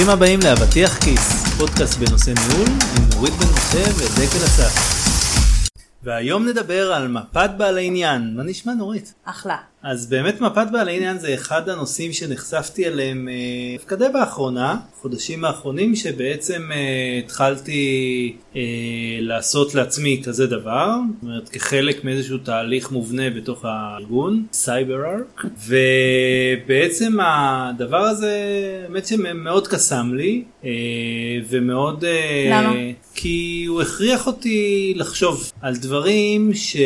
ברוכים 0.00 0.16
הבאים 0.18 0.40
לאבטיח 0.44 0.98
כיס, 0.98 1.56
פודקאסט 1.58 1.98
בנושא 1.98 2.30
ניהול 2.30 2.68
עם 2.68 3.04
נורית 3.14 3.34
בן 3.34 3.46
משה 3.46 3.90
ודקל 3.90 4.44
אסף. 4.44 5.00
והיום 6.02 6.48
נדבר 6.48 6.92
על 6.92 7.08
מפת 7.08 7.50
בעלי 7.56 7.86
עניין, 7.86 8.36
מה 8.36 8.42
נשמע 8.42 8.72
נורית? 8.74 9.14
אחלה. 9.24 9.56
אז 9.82 10.06
באמת 10.06 10.40
מפת 10.40 10.66
בעלי 10.72 10.96
עניין 10.96 11.18
זה 11.18 11.34
אחד 11.34 11.68
הנושאים 11.68 12.12
שנחשפתי 12.12 12.86
אליהם 12.86 13.28
אה, 13.28 13.34
דווקא 13.76 13.96
די 13.96 14.04
באחרונה, 14.12 14.76
חודשים 15.00 15.44
האחרונים 15.44 15.96
שבעצם 15.96 16.62
אה, 16.72 17.20
התחלתי 17.24 18.36
אה, 18.56 18.60
לעשות 19.20 19.74
לעצמי 19.74 20.22
כזה 20.24 20.46
דבר, 20.46 20.88
זאת 21.12 21.22
אומרת 21.22 21.48
כחלק 21.48 22.04
מאיזשהו 22.04 22.38
תהליך 22.38 22.90
מובנה 22.90 23.30
בתוך 23.30 23.64
הארגון, 23.64 24.44
סייבר 24.52 25.04
ארק, 25.04 25.44
ובעצם 25.66 27.16
הדבר 27.20 28.02
הזה 28.02 28.36
האמת 28.84 29.06
שמאוד 29.06 29.68
קסם 29.68 30.14
לי, 30.14 30.44
אה, 30.64 30.70
ומאוד... 31.50 32.04
למה? 32.50 32.72
כי 33.14 33.64
הוא 33.68 33.82
הכריח 33.82 34.26
אותי 34.26 34.92
לחשוב 34.96 35.52
על 35.60 35.76
דברים 35.76 36.54
ש... 36.54 36.76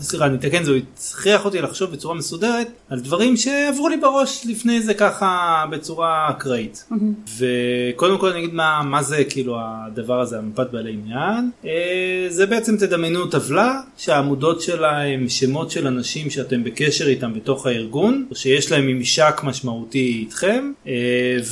סליחה, 0.00 0.26
אני 0.26 0.36
אתקן, 0.36 0.64
זה 0.64 0.70
הוא 0.70 0.80
הכריח 1.12 1.44
אותי 1.44 1.60
לחשוב 1.60 1.79
בצורה 1.86 2.14
מסודרת 2.14 2.68
על 2.88 3.00
דברים 3.00 3.36
שעברו 3.36 3.88
לי 3.88 3.96
בראש 3.96 4.46
לפני 4.46 4.82
זה 4.82 4.94
ככה 4.94 5.64
בצורה 5.70 6.30
אקראית. 6.30 6.88
וקודם 7.38 8.18
כל 8.18 8.30
אני 8.30 8.38
אגיד 8.38 8.54
מה, 8.54 8.82
מה 8.84 9.02
זה 9.02 9.24
כאילו 9.24 9.56
הדבר 9.60 10.20
הזה, 10.20 10.38
המפת 10.38 10.70
בעלי 10.72 10.92
עניין. 10.92 11.50
אה, 11.64 12.26
זה 12.28 12.46
בעצם 12.46 12.76
תדמיינו 12.76 13.26
טבלה 13.26 13.80
שהעמודות 13.96 14.60
שלה 14.60 15.02
הם 15.02 15.28
שמות 15.28 15.70
של 15.70 15.86
אנשים 15.86 16.30
שאתם 16.30 16.64
בקשר 16.64 17.08
איתם 17.08 17.34
בתוך 17.34 17.66
הארגון, 17.66 18.26
או 18.30 18.36
שיש 18.36 18.72
להם 18.72 18.86
ממשק 18.86 19.40
משמעותי 19.44 20.16
איתכם, 20.20 20.72
אה, 20.86 20.92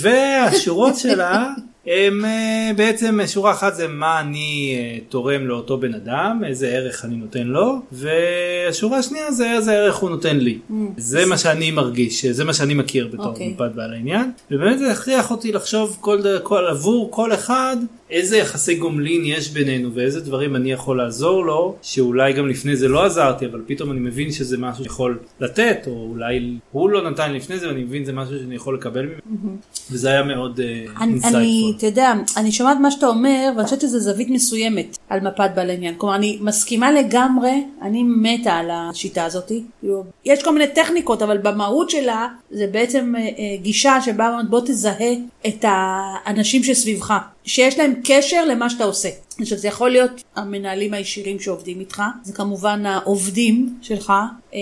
והשורות 0.01 0.97
שלה 0.97 1.53
הם 1.89 2.25
אה, 2.25 2.70
בעצם 2.77 3.19
שורה 3.27 3.53
אחת 3.53 3.75
זה 3.75 3.89
מה 3.89 4.20
אני 4.20 4.77
אה, 4.78 4.98
תורם 5.08 5.47
לאותו 5.47 5.78
בן 5.78 5.95
אדם, 5.95 6.42
איזה 6.47 6.69
ערך 6.69 7.05
אני 7.05 7.17
נותן 7.17 7.47
לו, 7.47 7.80
והשורה 7.92 8.98
השנייה 8.98 9.33
זה 9.33 9.53
איזה 9.53 9.72
ערך 9.72 9.97
הוא 9.97 10.11
נותן 10.11 10.36
לי. 10.36 10.58
זה 10.97 11.27
מה 11.27 11.39
שאני 11.39 11.70
מרגיש, 11.70 12.25
זה 12.25 12.45
מה 12.45 12.55
שאני 12.55 12.75
מכיר 12.75 13.08
בתור 13.12 13.27
אוקיי. 13.27 13.48
מפת 13.48 13.70
בעל 13.75 13.92
העניין, 13.92 14.30
ובאמת 14.50 14.78
זה 14.78 14.92
הכריח 14.92 15.30
אותי 15.30 15.53
לחשוב 15.53 15.98
כל, 16.00 16.19
כל, 16.42 16.67
עבור 16.67 17.11
כל 17.11 17.33
אחד 17.33 17.77
איזה 18.11 18.37
יחסי 18.37 18.75
גומלין 18.75 19.23
יש 19.25 19.51
בינינו 19.51 19.95
ואיזה 19.95 20.20
דברים 20.20 20.56
אני 20.56 20.73
יכול 20.73 20.98
לעזור 20.98 21.45
לו, 21.45 21.77
שאולי 21.83 22.33
גם 22.33 22.48
לפני 22.48 22.77
זה 22.77 22.89
לא 22.89 23.05
עזרתי, 23.05 23.47
אבל 23.47 23.62
פתאום 23.67 23.91
אני 23.91 24.01
מבין 24.01 24.33
שזה 24.33 24.59
משהו 24.59 24.84
שיכול 24.84 25.19
לתת, 25.41 25.78
או 25.87 26.06
אולי 26.11 26.55
הוא 26.73 26.91
לא 26.91 27.11
נתן 27.11 27.33
לפני 27.33 27.59
זה 27.59 27.69
ואני 27.69 27.84
מבין 27.84 28.05
זה 28.05 28.12
משהו 28.12 28.39
שאני 28.39 28.55
יכול 28.55 28.75
לקבל 28.75 29.06
ממנו, 29.06 29.56
וזה 29.91 30.09
היה 30.09 30.23
מאוד 30.23 30.61
uh, 30.61 31.03
אני, 31.03 31.20
אני, 31.25 31.73
אתה 31.77 31.86
יודע, 31.86 32.12
אני 32.36 32.53
שומעת 32.53 32.79
מה 32.81 32.91
שאתה 32.91 33.06
אומר, 33.06 33.51
ואני 33.56 33.64
חושבת 33.64 33.81
שזו 33.81 33.98
זווית 33.98 34.31
מסוימת 34.31 34.98
על 35.09 35.20
מפת 35.20 35.51
בעל 35.55 35.70
עניין. 35.70 35.95
כלומר, 35.98 36.14
אני 36.14 36.39
מסכימה 36.41 36.92
לגמרי, 36.92 37.64
אני 37.83 38.03
מתה 38.03 38.53
על 38.53 38.70
השיטה 38.73 39.25
הזאת. 39.25 39.53
כאילו, 39.81 40.05
יש 40.25 40.42
כל 40.42 40.53
מיני 40.53 40.67
טכניקות, 40.75 41.23
אבל 41.23 41.39
במהות 41.39 41.91
שלה, 41.91 42.29
זה 42.51 42.67
בעצם 42.73 43.14
אה, 43.17 43.20
אה, 43.20 43.29
גישה 43.62 44.01
שבה 44.01 44.39
בוא 44.51 44.61
תזהה 44.61 45.12
את 45.47 45.64
האנשים 45.69 46.64
שסביבך, 46.64 47.14
שיש 47.45 47.79
להם 47.79 47.95
קשר 48.05 48.45
למה 48.45 48.71
שאתה 48.71 48.85
עושה. 48.85 49.09
עכשיו, 49.41 49.59
זה 49.59 49.69
יכול 49.69 49.91
להיות 49.91 50.23
המנהלים 50.37 50.95
הישירים 50.95 51.41
שעובדים 51.41 51.81
איתך, 51.81 52.03
זה 52.23 52.33
כמובן 52.33 52.87
העובדים 52.87 53.79
שלך, 53.83 54.13
אה, 54.55 54.59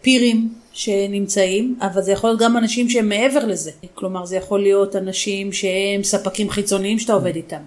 פירים 0.00 0.48
שנמצאים, 0.72 1.78
אבל 1.80 2.02
זה 2.02 2.12
יכול 2.12 2.30
להיות 2.30 2.40
גם 2.40 2.56
אנשים 2.56 2.90
שהם 2.90 3.08
מעבר 3.08 3.44
לזה. 3.44 3.70
כלומר, 3.94 4.26
זה 4.26 4.36
יכול 4.36 4.62
להיות 4.62 4.96
אנשים 4.96 5.52
שהם 5.52 6.02
ספקים 6.02 6.50
חיצוניים 6.50 6.98
שאתה 6.98 7.12
עובד 7.12 7.36
איתם. 7.36 7.62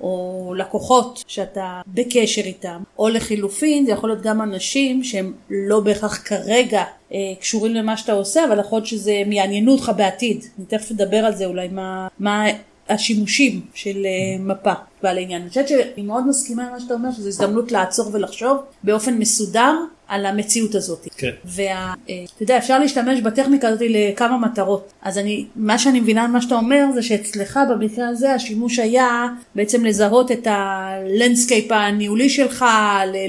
או 0.00 0.54
לקוחות 0.56 1.24
שאתה 1.26 1.80
בקשר 1.86 2.42
איתם, 2.42 2.82
או 2.98 3.08
לחילופין 3.08 3.86
זה 3.86 3.92
יכול 3.92 4.10
להיות 4.10 4.22
גם 4.22 4.42
אנשים 4.42 5.04
שהם 5.04 5.32
לא 5.50 5.80
בהכרח 5.80 6.22
כרגע 6.24 6.84
אה, 7.12 7.18
קשורים 7.40 7.74
למה 7.74 7.96
שאתה 7.96 8.12
עושה, 8.12 8.44
אבל 8.44 8.60
יכול 8.60 8.76
להיות 8.76 8.86
שזה 8.86 9.12
הם 9.24 9.32
יעניינו 9.32 9.72
אותך 9.72 9.92
בעתיד. 9.96 10.44
אני 10.58 10.66
תכף 10.66 10.90
אדבר 10.90 11.16
על 11.16 11.34
זה 11.34 11.46
אולי, 11.46 11.68
מה, 11.68 12.08
מה 12.18 12.44
השימושים 12.90 13.60
של 13.74 14.06
אה, 14.06 14.44
מפה 14.44 14.72
בעל 15.02 15.18
העניין. 15.18 15.40
אני 15.40 15.48
חושבת 15.48 15.68
שאני 15.68 16.02
מאוד 16.02 16.26
מסכימה 16.26 16.66
עם 16.66 16.72
מה 16.72 16.80
שאתה 16.80 16.94
אומר, 16.94 17.12
שזו 17.12 17.28
הזדמנות 17.28 17.72
לעצור 17.72 18.10
ולחשוב 18.12 18.58
באופן 18.84 19.18
מסודר 19.18 19.74
על 20.10 20.26
המציאות 20.26 20.74
הזאת. 20.74 21.08
כן. 21.16 21.30
ואתה 21.44 22.42
יודע, 22.42 22.58
אפשר 22.58 22.78
להשתמש 22.78 23.20
בטכניקה 23.20 23.68
הזאת 23.68 23.82
לכמה 23.88 24.38
מטרות. 24.38 24.92
אז 25.02 25.18
אני, 25.18 25.44
מה 25.56 25.78
שאני 25.78 26.00
מבינה 26.00 26.26
ממה 26.26 26.40
שאתה 26.40 26.54
אומר, 26.54 26.84
זה 26.94 27.02
שאצלך 27.02 27.60
במקרה 27.70 28.08
הזה 28.08 28.32
השימוש 28.32 28.78
היה 28.78 29.28
בעצם 29.54 29.84
לזהות 29.84 30.32
את 30.32 30.46
ה 30.50 30.62
landscape 30.62 31.72
הניהולי 31.72 32.28
שלך, 32.28 32.64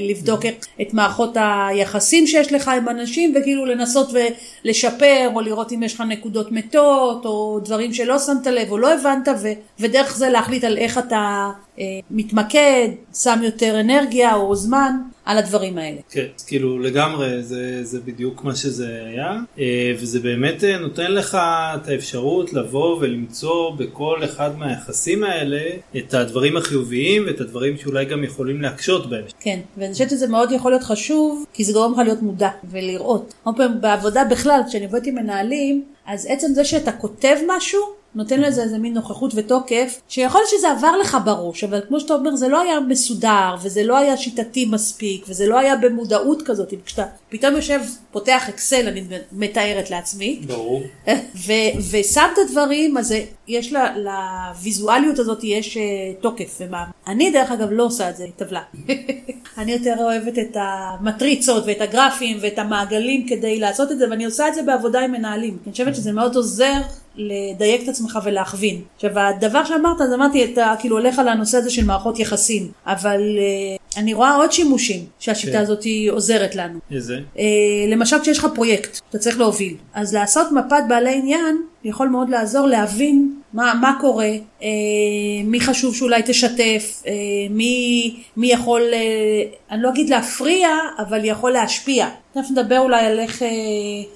לבדוק 0.00 0.46
את, 0.46 0.66
את 0.80 0.94
מערכות 0.94 1.36
היחסים 1.40 2.26
שיש 2.26 2.52
לך 2.52 2.68
עם 2.68 2.88
אנשים, 2.88 3.34
וכאילו 3.36 3.66
לנסות 3.66 4.10
ולשפר, 4.64 5.30
או 5.34 5.40
לראות 5.40 5.72
אם 5.72 5.82
יש 5.82 5.94
לך 5.94 6.00
נקודות 6.08 6.52
מתות, 6.52 7.24
או 7.24 7.60
דברים 7.64 7.92
שלא 7.92 8.18
שמת 8.18 8.46
לב 8.46 8.70
או 8.70 8.78
לא 8.78 8.94
הבנת, 8.94 9.28
ו, 9.42 9.48
ודרך 9.80 10.16
זה 10.16 10.28
להחליט 10.28 10.64
על 10.64 10.78
איך 10.78 10.98
אתה 10.98 11.16
אה, 11.16 11.71
מתמקד, 12.10 12.88
שם 13.14 13.40
יותר 13.42 13.80
אנרגיה 13.80 14.34
או 14.34 14.56
זמן 14.56 14.96
על 15.24 15.38
הדברים 15.38 15.78
האלה. 15.78 16.00
כן, 16.10 16.26
כאילו 16.46 16.78
לגמרי 16.78 17.42
זה, 17.42 17.84
זה 17.84 18.00
בדיוק 18.00 18.44
מה 18.44 18.54
שזה 18.54 19.02
היה 19.06 19.38
אה, 19.58 19.92
וזה 20.00 20.20
באמת 20.20 20.64
אה, 20.64 20.78
נותן 20.78 21.12
לך 21.12 21.38
את 21.74 21.88
האפשרות 21.88 22.52
לבוא 22.52 22.96
ולמצוא 23.00 23.70
בכל 23.70 24.20
אחד 24.24 24.58
מהיחסים 24.58 25.24
האלה 25.24 25.62
את 25.96 26.14
הדברים 26.14 26.56
החיוביים 26.56 27.22
ואת 27.26 27.40
הדברים 27.40 27.76
שאולי 27.78 28.04
גם 28.04 28.24
יכולים 28.24 28.62
להקשות 28.62 29.10
בהם. 29.10 29.24
כן, 29.40 29.60
ואני 29.76 29.92
חושבת 29.92 30.10
שזה 30.10 30.26
מאוד 30.26 30.52
יכול 30.52 30.70
להיות 30.72 30.82
חשוב, 30.82 31.44
כי 31.52 31.64
זה 31.64 31.72
גורם 31.72 31.92
לך 31.92 31.98
להיות 31.98 32.22
מודע 32.22 32.50
ולראות. 32.70 33.34
עוד 33.42 33.56
פעם, 33.56 33.80
בעבודה 33.80 34.24
בכלל, 34.24 34.60
כשאני 34.68 34.84
עובדת 34.84 35.06
עם 35.06 35.14
מנהלים, 35.14 35.84
אז 36.06 36.26
עצם 36.30 36.54
זה 36.54 36.64
שאתה 36.64 36.92
כותב 36.92 37.36
משהו, 37.56 37.80
נותן 38.14 38.40
לזה 38.40 38.62
איזה 38.62 38.78
מין 38.78 38.94
נוכחות 38.94 39.32
ותוקף, 39.34 40.00
שיכול 40.08 40.40
להיות 40.40 40.50
שזה 40.50 40.70
עבר 40.70 40.96
לך 40.96 41.18
בראש, 41.24 41.64
אבל 41.64 41.80
כמו 41.88 42.00
שאתה 42.00 42.14
אומר, 42.14 42.36
זה 42.36 42.48
לא 42.48 42.60
היה 42.60 42.80
מסודר, 42.80 43.54
וזה 43.62 43.82
לא 43.82 43.96
היה 43.96 44.16
שיטתי 44.16 44.66
מספיק, 44.66 45.24
וזה 45.28 45.46
לא 45.46 45.58
היה 45.58 45.76
במודעות 45.76 46.42
כזאת. 46.42 46.74
כשאתה 46.84 47.04
פתאום 47.28 47.56
יושב, 47.56 47.80
פותח 48.12 48.48
אקסל, 48.48 48.88
אני 48.88 49.04
מתארת 49.32 49.90
לעצמי, 49.90 50.40
ברור. 50.46 50.82
ושם 51.90 52.26
את 52.32 52.38
הדברים, 52.46 52.96
אז 52.96 53.14
יש 53.48 53.72
לה, 53.72 53.94
לוויזואליות 53.96 55.18
הזאת 55.18 55.38
יש 55.42 55.76
אה, 55.76 55.82
תוקף 56.20 56.58
ומה. 56.60 56.84
אני 57.06 57.30
דרך 57.30 57.50
אגב 57.50 57.68
לא 57.70 57.82
עושה 57.82 58.10
את 58.10 58.16
זה, 58.16 58.26
טבלה. 58.36 58.62
אני 59.58 59.72
יותר 59.72 59.94
אוהבת 59.98 60.38
את 60.38 60.56
המטריצות 60.60 61.64
ואת 61.66 61.80
הגרפים 61.80 62.38
ואת 62.40 62.58
המעגלים 62.58 63.26
כדי 63.28 63.60
לעשות 63.60 63.92
את 63.92 63.98
זה, 63.98 64.10
ואני 64.10 64.24
עושה 64.24 64.48
את 64.48 64.54
זה 64.54 64.62
בעבודה 64.62 65.00
עם 65.00 65.12
מנהלים. 65.12 65.56
אני 65.64 65.72
חושבת 65.72 65.94
שזה 65.94 66.12
מאוד 66.12 66.36
עוזר 66.36 66.80
לדייק 67.16 67.82
את 67.84 67.88
עצמך 67.88 68.18
ולהכווין. 68.24 68.82
עכשיו 68.94 69.18
הדבר 69.18 69.64
שאמרת, 69.64 70.00
אז 70.00 70.12
אמרתי, 70.12 70.52
אתה 70.52 70.74
כאילו 70.78 70.98
הולך 70.98 71.18
על 71.18 71.28
הנושא 71.28 71.58
הזה 71.58 71.70
של 71.70 71.84
מערכות 71.84 72.18
יחסים, 72.18 72.68
אבל 72.86 73.20
אה, 73.38 73.76
אני 73.96 74.14
רואה 74.14 74.36
עוד 74.36 74.52
שימושים 74.52 75.04
שהשיטה 75.18 75.52
כן. 75.52 75.58
הזאת 75.58 75.84
עוזרת 76.10 76.54
לנו. 76.54 76.78
איזה? 76.92 77.20
אה, 77.38 77.44
למשל 77.88 78.20
כשיש 78.20 78.38
לך 78.38 78.46
פרויקט, 78.54 79.00
אתה 79.10 79.18
צריך 79.18 79.38
להוביל. 79.38 79.74
אז 79.94 80.14
לעשות 80.14 80.46
מפת 80.52 80.82
בעלי 80.88 81.14
עניין 81.18 81.56
יכול 81.84 82.08
מאוד 82.08 82.30
לעזור 82.30 82.66
להבין 82.66 83.34
מה, 83.52 83.74
מה 83.80 83.96
קורה, 84.00 84.30
אה, 84.62 84.68
מי 85.44 85.60
חשוב 85.60 85.94
שאולי 85.94 86.22
תשתף, 86.26 87.02
אה, 87.06 87.12
מי, 87.50 88.16
מי 88.36 88.52
יכול, 88.52 88.80
אה, 88.92 89.42
אני 89.70 89.82
לא 89.82 89.90
אגיד 89.90 90.10
להפריע, 90.10 90.68
אבל 90.98 91.24
יכול 91.24 91.52
להשפיע. 91.52 92.08
תכף 92.32 92.50
נדבר 92.50 92.78
אולי 92.78 93.06
על 93.06 93.18
איך, 93.18 93.42
אה, 93.42 93.48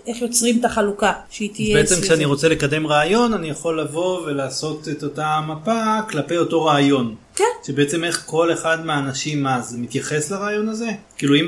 איך 0.06 0.22
יוצרים 0.22 0.58
את 0.60 0.64
החלוקה, 0.64 1.12
שהיא 1.30 1.50
תהיה... 1.54 1.76
בעצם 1.76 1.94
סביב 1.94 2.04
כשאני. 2.04 2.24
רוצה 2.24 2.48
לקדם 2.48 2.86
רעיון 2.86 3.32
אני 3.32 3.48
יכול 3.48 3.80
לבוא 3.80 4.20
ולעשות 4.20 4.88
את 4.88 5.02
אותה 5.02 5.40
מפה 5.48 6.02
כלפי 6.10 6.36
אותו 6.36 6.64
רעיון. 6.64 7.14
כן. 7.36 7.44
שבעצם 7.66 8.04
איך 8.04 8.22
כל 8.26 8.52
אחד 8.52 8.86
מהאנשים 8.86 9.42
מה 9.42 9.60
זה 9.60 9.78
מתייחס 9.78 10.30
לרעיון 10.30 10.68
הזה? 10.68 10.88
כאילו 11.18 11.34
אם, 11.36 11.46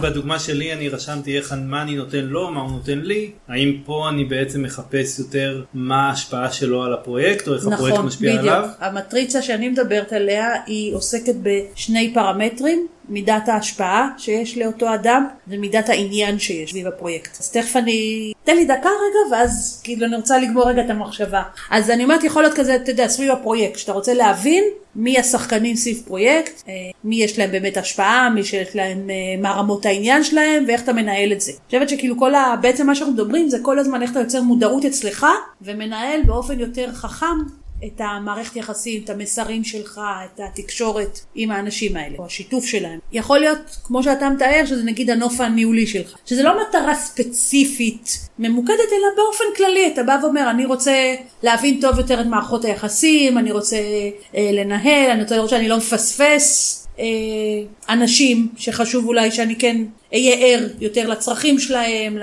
בדוגמה 0.00 0.38
שלי 0.38 0.72
אני 0.72 0.88
רשמתי 0.88 1.36
איך, 1.36 1.54
מה 1.64 1.82
אני 1.82 1.96
נותן 1.96 2.24
לו, 2.24 2.50
מה 2.50 2.60
הוא 2.60 2.70
נותן 2.70 2.98
לי, 2.98 3.30
האם 3.48 3.76
פה 3.84 4.08
אני 4.08 4.24
בעצם 4.24 4.62
מחפש 4.62 5.18
יותר 5.18 5.62
מה 5.74 6.08
ההשפעה 6.08 6.52
שלו 6.52 6.82
על 6.84 6.92
הפרויקט 6.92 7.48
או 7.48 7.54
איך 7.54 7.66
הפרויקט 7.66 7.94
נכון, 7.94 8.06
משפיע 8.06 8.32
בדיוק. 8.32 8.54
עליו? 8.54 8.68
המטריצה 8.80 9.42
שאני 9.42 9.68
מדברת 9.68 10.12
עליה 10.12 10.48
היא 10.66 10.94
עוסקת 10.94 11.34
בשני 11.42 12.14
פרמטרים, 12.14 12.86
מידת 13.08 13.48
ההשפעה 13.48 14.08
שיש 14.18 14.58
לאותו 14.58 14.94
אדם 14.94 15.26
ומידת 15.48 15.88
העניין 15.88 16.38
שיש 16.38 16.70
סביב 16.70 16.86
הפרויקט. 16.86 17.40
אז 17.40 17.50
תכף 17.50 17.76
אני... 17.76 18.32
תן 18.44 18.56
לי 18.56 18.64
דקה 18.64 18.88
רגע 18.88 19.36
ואז 19.36 19.80
כאילו 19.84 20.06
אני 20.06 20.16
רוצה 20.16 20.38
לגמור 20.38 20.68
רגע 20.68 20.84
את 20.84 20.90
המחשבה. 20.90 21.42
אז 21.70 21.90
אני 21.90 22.04
אומרת 22.04 22.24
יכול 22.24 22.42
להיות 22.42 22.54
כזה, 22.54 22.76
אתה 22.76 22.90
יודע, 22.90 23.08
סביב 23.08 23.30
הפרויקט, 23.30 23.78
שאתה 23.78 23.92
רוצה 23.92 24.14
להבין 24.14 24.64
מי 24.96 25.18
השחקנים 25.18 25.76
סביב 25.76 26.02
פרויקט, 26.06 26.62
אה, 26.68 26.72
מי 27.04 27.16
יש 27.16 27.38
להם 27.38 27.50
באמת 27.50 27.76
השפעה, 27.76 28.30
מי 28.30 28.44
שיש 28.44 28.76
להם, 28.76 29.10
אה, 29.10 29.42
מה 29.42 29.50
רמות 29.50 29.86
העניין 29.86 30.24
שלהם 30.24 30.64
ואיך 30.68 30.82
אתה 30.82 30.92
מנהל 30.92 31.32
את 31.32 31.40
זה. 31.40 31.52
אני 31.52 31.66
חושבת 31.66 31.88
שכאילו 31.88 32.18
כל 32.18 32.34
ה... 32.34 32.54
בעצם 32.60 32.86
מה 32.86 32.94
שאנחנו 32.94 33.14
מדברים 33.14 33.48
זה 33.48 33.58
כל 33.62 33.78
הזמן 33.78 34.02
איך 34.02 34.10
אתה 34.10 34.20
יוצר 34.20 34.42
מודעות 34.42 34.84
אצלך 34.84 35.26
ומנהל 35.62 36.20
באופן 36.26 36.60
יותר 36.60 36.92
חכם 36.92 37.36
את 37.86 38.00
המערכת 38.00 38.56
יחסים, 38.56 39.02
את 39.04 39.10
המסרים 39.10 39.64
שלך, 39.64 40.00
את 40.24 40.40
התקשורת 40.40 41.20
עם 41.34 41.50
האנשים 41.50 41.96
האלה, 41.96 42.16
או 42.18 42.26
השיתוף 42.26 42.66
שלהם. 42.66 42.98
יכול 43.12 43.38
להיות, 43.38 43.76
כמו 43.84 44.02
שאתה 44.02 44.28
מתאר, 44.28 44.62
שזה 44.66 44.82
נגיד 44.82 45.10
הנוף 45.10 45.40
הניהולי 45.40 45.86
שלך. 45.86 46.16
שזה 46.26 46.42
לא 46.42 46.52
מטרה 46.68 46.94
ספציפית 46.94 48.28
ממוקדת, 48.38 48.92
אלא 48.92 49.08
באופן 49.16 49.44
כללי. 49.56 49.86
אתה 49.86 50.02
בא 50.02 50.18
ואומר, 50.22 50.50
אני 50.50 50.64
רוצה 50.64 51.14
להבין 51.42 51.80
טוב 51.80 51.98
יותר 51.98 52.20
את 52.20 52.26
מערכות 52.26 52.64
היחסים, 52.64 53.38
אני 53.38 53.52
רוצה 53.52 53.76
אה, 54.36 54.50
לנהל, 54.52 55.10
אני 55.10 55.22
רוצה 55.22 55.36
לראות 55.36 55.50
שאני 55.50 55.68
לא 55.68 55.76
מפספס. 55.76 56.82
אה, 56.98 57.04
אנשים 57.88 58.48
שחשוב 58.56 59.06
אולי 59.06 59.30
שאני 59.30 59.56
כן 59.56 59.76
אהיה 60.12 60.34
ער 60.36 60.68
יותר 60.80 61.08
לצרכים 61.08 61.58
שלהם, 61.58 62.18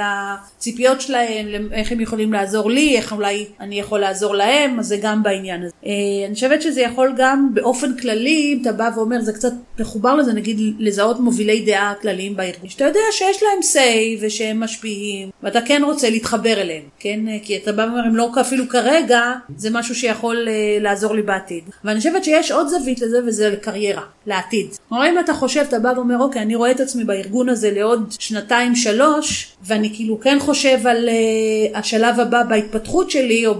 לציפיות 0.63 1.01
שלהם, 1.01 1.73
איך 1.73 1.91
הם 1.91 1.99
יכולים 1.99 2.33
לעזור 2.33 2.71
לי, 2.71 2.97
איך 2.97 3.13
אולי 3.13 3.45
אני 3.59 3.79
יכול 3.79 3.99
לעזור 3.99 4.35
להם, 4.35 4.79
אז 4.79 4.87
זה 4.87 4.97
גם 5.01 5.23
בעניין 5.23 5.63
הזה. 5.63 5.71
אה, 5.85 5.91
אני 6.27 6.33
חושבת 6.33 6.61
שזה 6.61 6.81
יכול 6.81 7.13
גם 7.17 7.49
באופן 7.53 7.97
כללי, 7.97 8.53
אם 8.53 8.61
אתה 8.61 8.71
בא 8.71 8.89
ואומר, 8.95 9.21
זה 9.21 9.33
קצת 9.33 9.53
מחובר 9.79 10.15
לזה, 10.15 10.33
נגיד 10.33 10.75
לזהות 10.79 11.19
מובילי 11.19 11.61
דעה 11.65 11.93
כלליים 12.01 12.35
בארגון, 12.35 12.69
שאתה 12.69 12.83
יודע 12.83 12.99
שיש 13.11 13.43
להם 13.43 13.59
say 13.61 14.19
ושהם 14.21 14.59
משפיעים, 14.59 15.29
ואתה 15.43 15.61
כן 15.61 15.81
רוצה 15.85 16.09
להתחבר 16.09 16.61
אליהם, 16.61 16.83
כן? 16.99 17.19
כי 17.43 17.57
אתה 17.57 17.71
בא 17.71 17.81
ואומר, 17.81 18.07
אם 18.07 18.15
לא 18.15 18.29
אפילו 18.41 18.69
כרגע, 18.69 19.21
זה 19.57 19.69
משהו 19.71 19.95
שיכול 19.95 20.47
אה, 20.47 20.77
לעזור 20.81 21.15
לי 21.15 21.21
בעתיד. 21.21 21.63
ואני 21.83 21.97
חושבת 21.97 22.23
שיש 22.23 22.51
עוד 22.51 22.67
זווית 22.67 23.01
לזה, 23.01 23.19
וזה 23.27 23.49
לקריירה, 23.49 24.03
לעתיד. 24.25 24.67
כלומר, 24.89 25.09
אם 25.09 25.19
אתה 25.19 25.33
חושב, 25.33 25.65
אתה 25.69 25.79
בא 25.79 25.93
ואומר, 25.95 26.19
אוקיי, 26.19 26.41
אני 26.41 26.55
רואה 26.55 26.71
את 26.71 26.79
עצמי 26.79 27.03
בארגון 27.03 27.49
הזה 27.49 27.71
לעוד 27.71 28.13
שנתיים 28.19 28.75
שלוש, 28.75 29.53
ואני 29.63 29.95
כאילו 29.95 30.19
כן 30.19 30.37
חושב 30.39 30.52
על 30.85 31.09
uh, 31.09 31.77
השלב 31.77 32.19
הבא 32.19 32.43
בהתפתחות 32.43 33.11
שלי, 33.11 33.47
או 33.47 33.55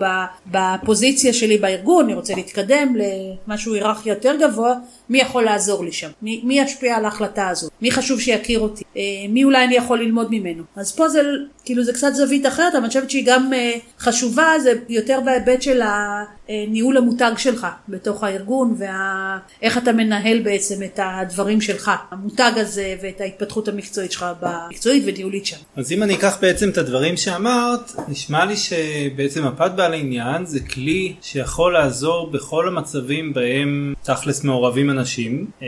בפוזיציה 0.51 1.34
שלי 1.34 1.57
בארגון, 1.57 2.06
אני 2.06 2.13
רוצה 2.13 2.36
להתקדם 2.36 2.95
למשהו 3.48 3.74
היררכי 3.74 4.10
יותר 4.10 4.36
גבוה, 4.42 4.74
מי 5.13 5.19
יכול 5.21 5.44
לעזור 5.44 5.86
לי 5.86 5.92
שם? 5.92 6.10
מי, 6.21 6.42
מי 6.44 6.60
ישפיע 6.60 6.95
על 6.95 7.06
ההחלטה 7.06 7.50
הזאת? 7.50 7.71
מי 7.81 7.92
חשוב 7.92 8.19
שיכיר 8.21 8.60
אותי? 8.60 8.83
Uh, 8.94 8.98
מי 9.30 9.44
אולי 9.44 9.65
אני 9.65 9.75
יכול 9.75 10.00
ללמוד 10.00 10.27
ממנו? 10.31 10.63
אז 10.75 10.95
פה 10.95 11.10
זה, 11.10 11.21
כאילו 11.65 11.83
זה 11.83 11.94
קצת 11.94 12.13
זווית 12.13 12.45
אחרת, 12.45 12.71
אבל 12.74 12.80
אני 12.80 12.88
חושבת 12.88 13.10
שהיא 13.10 13.24
גם 13.25 13.51
uh, 13.54 14.04
חשובה, 14.04 14.48
זה 14.63 14.74
יותר 14.89 15.19
בהיבט 15.25 15.62
של 15.62 15.81
הניהול 16.50 16.98
המותג 16.98 17.31
שלך 17.38 17.68
בתוך 17.89 18.24
הארגון, 18.24 18.75
ואיך 18.77 19.77
אתה 19.77 19.92
מנהל 19.92 20.42
בעצם 20.42 20.83
את 20.83 21.00
הדברים 21.04 21.62
שלך, 21.62 21.92
המותג 22.12 22.51
הזה 22.56 22.95
ואת 23.04 23.21
ההתפתחות 23.21 23.68
המקצועית 23.68 24.12
שלך 24.12 24.25
במקצועית 24.42 25.04
וניהולית 25.06 25.45
שם. 25.45 25.57
אז 25.75 25.92
אם 25.92 26.04
אני 26.04 26.15
אקח 26.15 26.38
בעצם 26.42 26.69
את 26.69 26.77
הדברים 26.77 27.18
שאמרת, 27.18 27.92
נשמע 28.07 28.45
לי 28.45 28.56
שבעצם 28.57 29.48
מפת 29.48 29.71
בעל 29.75 29.94
העניין 29.94 30.45
זה 30.45 30.60
כלי 30.60 31.15
שיכול 31.21 31.74
לעזור 31.74 32.31
בכל 32.31 32.68
המצבים 32.68 33.33
בהם 33.33 33.94
תכלס 34.04 34.44
מעורבים 34.44 34.89
אנשים, 34.89 35.02
אה, 35.61 35.67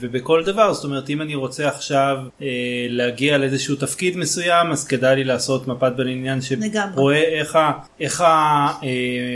ובכל 0.00 0.44
דבר, 0.44 0.72
זאת 0.72 0.84
אומרת 0.84 1.10
אם 1.10 1.22
אני 1.22 1.34
רוצה 1.34 1.68
עכשיו 1.68 2.18
אה, 2.42 2.46
להגיע 2.88 3.38
לאיזשהו 3.38 3.76
תפקיד 3.76 4.16
מסוים, 4.16 4.72
אז 4.72 4.86
כדאי 4.86 5.16
לי 5.16 5.24
לעשות 5.24 5.68
מפת 5.68 5.92
בעל 5.96 6.08
עניין 6.08 6.38
שרואה 6.40 7.22
איך, 7.22 7.58
איך 8.00 8.24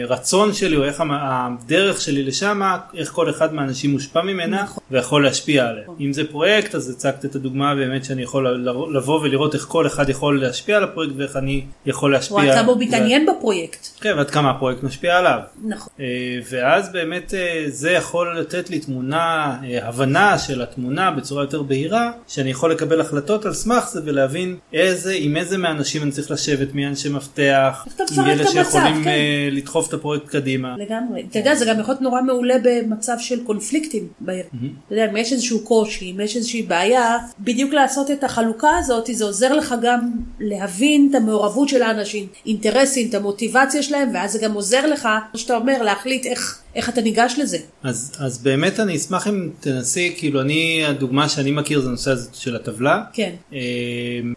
הרצון 0.06 0.54
שלי 0.54 0.76
או 0.76 0.84
איך 0.84 1.02
הדרך 1.10 2.00
שלי 2.00 2.22
לשם, 2.22 2.62
איך 2.96 3.10
כל 3.10 3.30
אחד 3.30 3.54
מהאנשים 3.54 3.90
מושפע 3.90 4.22
ממנה 4.22 4.62
נכון. 4.62 4.82
ויכול 4.90 5.24
להשפיע 5.24 5.66
עליה. 5.66 5.82
נכון. 5.82 5.96
אם 6.00 6.12
זה 6.12 6.24
פרויקט 6.30 6.74
אז 6.74 6.90
הצגת 6.90 7.24
את 7.24 7.34
הדוגמה 7.34 7.74
באמת 7.74 8.04
שאני 8.04 8.22
יכול 8.22 8.66
לבוא 8.94 9.20
ולראות 9.20 9.54
איך 9.54 9.62
כל 9.62 9.86
אחד 9.86 10.08
יכול 10.08 10.40
להשפיע 10.40 10.76
על 10.76 10.84
הפרויקט 10.84 11.12
ואיך 11.16 11.36
אני 11.36 11.64
יכול 11.86 12.12
להשפיע. 12.12 12.36
או 12.36 12.52
אתה 12.52 12.62
בו 12.62 12.76
מתעניין 12.76 13.26
בפרויקט. 13.26 13.88
כן, 14.00 14.12
ועד 14.16 14.30
כמה 14.30 14.50
הפרויקט 14.50 14.82
משפיע 14.82 15.18
עליו. 15.18 15.38
נכון. 15.64 15.92
אה, 16.00 16.38
ואז 16.50 16.92
באמת 16.92 17.34
אה, 17.34 17.64
זה 17.66 17.90
יכול 17.90 18.38
לתת 18.38 18.70
לי 18.70 18.80
תמונה, 18.90 19.56
אה, 19.64 19.88
הבנה 19.88 20.38
של 20.38 20.62
התמונה 20.62 21.10
בצורה 21.10 21.42
יותר 21.42 21.62
בהירה, 21.62 22.10
שאני 22.28 22.50
יכול 22.50 22.72
לקבל 22.72 23.00
החלטות 23.00 23.46
על 23.46 23.54
סמך 23.54 23.88
זה 23.92 24.00
ולהבין 24.04 24.56
איזה, 24.72 25.14
עם 25.16 25.36
איזה 25.36 25.58
מהאנשים 25.58 26.02
אני 26.02 26.10
צריך 26.10 26.30
לשבת, 26.30 26.74
מי 26.74 26.86
אנשי 26.86 27.08
מפתח, 27.08 27.86
עם 28.18 28.26
אלה 28.26 28.46
שיכולים 28.46 29.04
כן. 29.04 29.18
לדחוף 29.50 29.88
את 29.88 29.94
הפרויקט 29.94 30.28
קדימה. 30.28 30.76
לגמרי. 30.78 31.26
אתה 31.30 31.38
יודע, 31.38 31.54
זה 31.54 31.64
גם 31.64 31.80
יכול 31.80 31.92
להיות 31.92 32.02
נורא 32.02 32.22
מעולה 32.22 32.54
במצב 32.62 33.16
של 33.18 33.44
קונפליקטים 33.44 34.08
בארגון. 34.20 34.70
אתה 34.86 34.94
יודע, 34.94 35.10
אם 35.10 35.16
יש 35.16 35.32
איזשהו 35.32 35.64
קושי, 35.64 36.12
אם 36.12 36.20
יש 36.20 36.36
איזושהי 36.36 36.62
בעיה, 36.62 37.18
בדיוק 37.40 37.72
לעשות 37.72 38.10
את 38.10 38.24
החלוקה 38.24 38.78
הזאת, 38.78 39.08
זה 39.12 39.24
עוזר 39.24 39.52
לך 39.52 39.74
גם 39.82 40.10
להבין 40.40 41.08
את 41.10 41.14
המעורבות 41.14 41.68
של 41.68 41.82
האנשים, 41.82 42.26
אינטרסים, 42.46 43.08
את 43.08 43.14
המוטיבציה 43.14 43.82
שלהם, 43.82 44.10
ואז 44.14 44.32
זה 44.32 44.38
גם 44.38 44.52
עוזר 44.52 44.86
לך, 44.86 45.08
כמו 45.30 45.40
שאתה 45.40 45.56
אומר, 45.56 45.82
להחליט 45.82 46.26
איך, 46.26 46.62
איך 46.74 46.88
אתה 46.88 47.00
ניגש 47.00 47.34
לזה. 47.38 47.58
אז, 47.82 48.12
אז 48.18 48.38
באמת 48.38 48.80
אני 48.80 48.96
אשמח 48.96 49.28
אם 49.28 49.48
תנסי, 49.60 50.14
כאילו 50.18 50.40
אני, 50.40 50.84
הדוגמה 50.86 51.28
שאני 51.28 51.50
מכיר 51.50 51.80
זה 51.80 51.88
הנושא 51.88 52.10
הזה 52.10 52.28
של 52.32 52.56
הטבלה. 52.56 53.02
כן. 53.12 53.32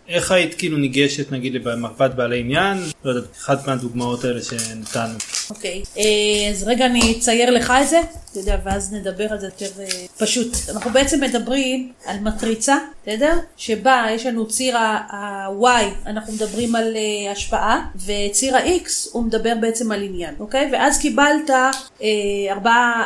אה, 0.09 0.15
איך 0.15 0.31
היית 0.31 0.53
כאילו 0.53 0.77
ניגשת 0.77 1.31
נגיד 1.31 1.53
למפת 1.53 2.11
בעלי 2.15 2.39
עניין, 2.39 2.77
לא 3.05 3.11
יודעת, 3.11 3.31
אחת 3.37 3.67
מהדוגמאות 3.67 4.23
האלה 4.23 4.41
שנתנו. 4.41 5.17
אוקיי, 5.49 5.83
אה, 5.97 6.49
אז 6.51 6.63
רגע 6.63 6.85
אני 6.85 7.15
אצייר 7.17 7.49
לך 7.49 7.73
את 7.81 7.87
זה, 7.89 8.01
אתה 8.31 8.39
יודע, 8.39 8.57
ואז 8.63 8.93
נדבר 8.93 9.31
על 9.31 9.39
זה 9.39 9.47
יותר 9.47 9.81
אה, 9.81 10.05
פשוט. 10.17 10.57
אנחנו 10.69 10.91
בעצם 10.91 11.21
מדברים 11.23 11.91
על 12.05 12.19
מטריצה, 12.19 12.77
בסדר? 13.03 13.37
שבה 13.57 14.05
יש 14.11 14.25
לנו 14.25 14.47
ציר 14.47 14.77
ה-Y, 14.77 16.07
אנחנו 16.07 16.33
מדברים 16.33 16.75
על 16.75 16.93
uh, 16.93 17.31
השפעה, 17.31 17.85
וציר 18.05 18.57
ה-X 18.57 18.89
הוא 19.11 19.23
מדבר 19.23 19.53
בעצם 19.61 19.91
על 19.91 20.03
עניין, 20.03 20.35
אוקיי? 20.39 20.69
ואז 20.73 20.99
קיבלת 21.01 21.49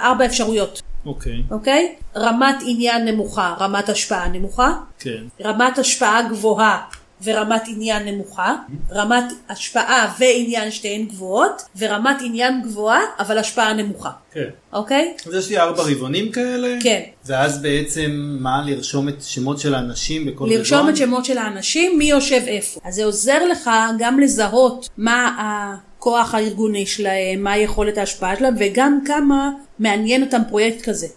ארבע 0.04 0.26
אפשרויות. 0.26 0.82
אוקיי. 1.06 1.44
אוקיי? 1.52 1.96
רמת 2.16 2.56
עניין 2.66 3.06
נמוכה, 3.06 3.56
רמת 3.60 3.90
השפעה 3.90 4.28
נמוכה. 4.28 4.74
כן. 5.00 5.24
רמת 5.44 5.78
השפעה 5.78 6.22
גבוהה, 6.30 6.82
ורמת 7.24 7.62
עניין 7.68 8.06
נמוכה, 8.06 8.56
רמת 8.92 9.24
השפעה 9.50 10.14
ועניין 10.20 10.72
שתיהן 10.72 11.06
גבוהות, 11.06 11.62
ורמת 11.78 12.18
עניין 12.22 12.62
גבוהה 12.64 13.02
אבל 13.20 13.38
השפעה 13.38 13.74
נמוכה. 13.74 14.10
כן. 14.32 14.50
אוקיי? 14.74 15.14
אז 15.28 15.34
יש 15.34 15.50
לי 15.50 15.58
ארבע 15.58 15.84
רבעונים 15.84 16.32
כאלה. 16.32 16.78
כן. 16.82 17.02
ואז 17.26 17.62
בעצם 17.62 18.38
מה 18.40 18.62
לרשום 18.66 19.10
את 19.10 19.22
שמות 19.22 19.60
של 19.60 19.76
האנשים 19.76 20.26
בכל 20.26 20.44
רבעון? 20.44 20.58
לרשום 20.58 20.90
את 20.90 20.98
שמות 20.98 21.26
של 21.26 21.38
האנשים, 21.38 21.98
מי 21.98 22.06
יושב 22.06 22.42
איפה. 22.48 22.80
אז 22.84 22.96
זה 22.96 23.06
עוזר 23.06 23.46
לך 23.46 23.70
גם 24.00 24.20
לזהות 24.20 24.90
מה 24.98 25.76
הכוח 25.98 26.34
הארגוני 26.34 26.86
שלהם, 26.86 27.44
מה 27.44 27.58
יכולת 27.58 27.98
ההשפעה 27.98 28.36
שלהם, 28.36 28.56
וגם 28.60 29.00
כמה 29.06 29.50
מעניין 29.80 30.24
אותם 30.24 30.42
פרויקט 30.50 30.90
כזה. 30.90 31.08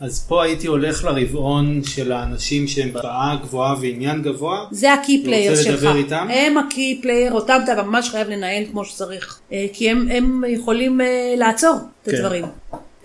אז 0.00 0.26
פה 0.28 0.44
הייתי 0.44 0.66
הולך 0.66 1.04
לרבעון 1.04 1.80
של 1.84 2.12
האנשים 2.12 2.68
שהם 2.68 2.92
בהשפעה 2.92 3.36
גבוהה 3.42 3.74
ועניין 3.80 4.22
גבוה. 4.22 4.66
זה 4.70 4.92
ה 4.92 5.00
key 5.00 5.22
player 5.24 5.56
שלך. 5.56 5.74
לדבר 5.74 5.96
איתם? 5.96 6.28
הם 6.30 6.58
ה 6.58 6.68
key 6.68 6.98
player, 7.02 7.32
אותם 7.32 7.58
אתה 7.64 7.82
ממש 7.82 8.10
חייב 8.10 8.28
לנהל 8.28 8.64
כמו 8.70 8.84
שצריך. 8.84 9.40
אה, 9.52 9.66
כי 9.72 9.90
הם, 9.90 10.08
הם 10.10 10.44
יכולים 10.48 11.00
אה, 11.00 11.34
לעצור 11.36 11.76
את 12.02 12.08
כן. 12.08 12.16
הדברים. 12.16 12.44